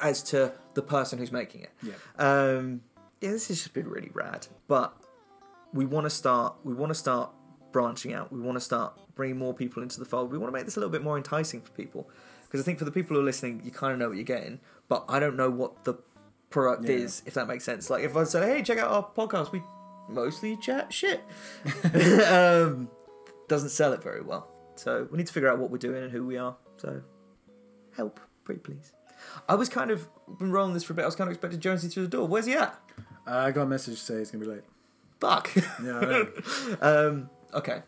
[0.00, 1.70] as to the person who's making it.
[1.82, 1.92] Yeah.
[2.18, 2.80] Um,
[3.20, 4.46] yeah, this has just been really rad.
[4.68, 4.94] But
[5.72, 6.56] we want to start.
[6.64, 7.30] We want to start
[7.72, 8.32] branching out.
[8.32, 10.30] We want to start bringing more people into the fold.
[10.32, 12.08] We want to make this a little bit more enticing for people.
[12.50, 14.24] Because I think for the people who are listening, you kind of know what you're
[14.24, 15.94] getting, but I don't know what the
[16.50, 16.96] product Yeah.
[16.96, 17.88] is, if that makes sense.
[17.90, 19.62] Like if I said, "Hey, check out our podcast," we
[20.08, 21.20] mostly chat shit.
[22.28, 22.90] um,
[23.48, 24.48] doesn't sell it very well.
[24.74, 26.56] So we need to figure out what we're doing and who we are.
[26.78, 27.02] So
[27.96, 28.92] help, pretty please.
[29.48, 31.02] I was kind of been rolling this for a bit.
[31.02, 32.26] I was kind of expecting Jonesy through the door.
[32.26, 32.74] Where's he at?
[33.26, 34.62] Uh, I got a message to say he's gonna be late.
[35.20, 35.50] Fuck.
[35.84, 36.24] Yeah,
[36.80, 37.82] um, okay.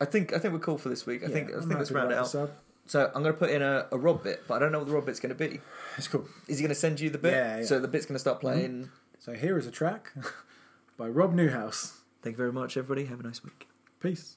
[0.00, 1.22] I think I think we're cool for this week.
[1.22, 2.34] I Yeah, think I I'm think let's round it out.
[2.86, 4.88] So I'm going to put in a, a Rob bit, but I don't know what
[4.88, 5.60] the Rob bit's going to be.
[5.96, 6.26] It's cool.
[6.48, 7.32] Is he going to send you the bit?
[7.32, 7.64] Yeah, yeah.
[7.64, 8.46] So the bit's going to start mm-hmm.
[8.46, 8.90] playing.
[9.18, 10.12] So here is a track
[10.98, 12.00] by Rob Newhouse.
[12.22, 13.06] Thank you very much, everybody.
[13.06, 13.68] Have a nice week.
[14.00, 14.36] Peace.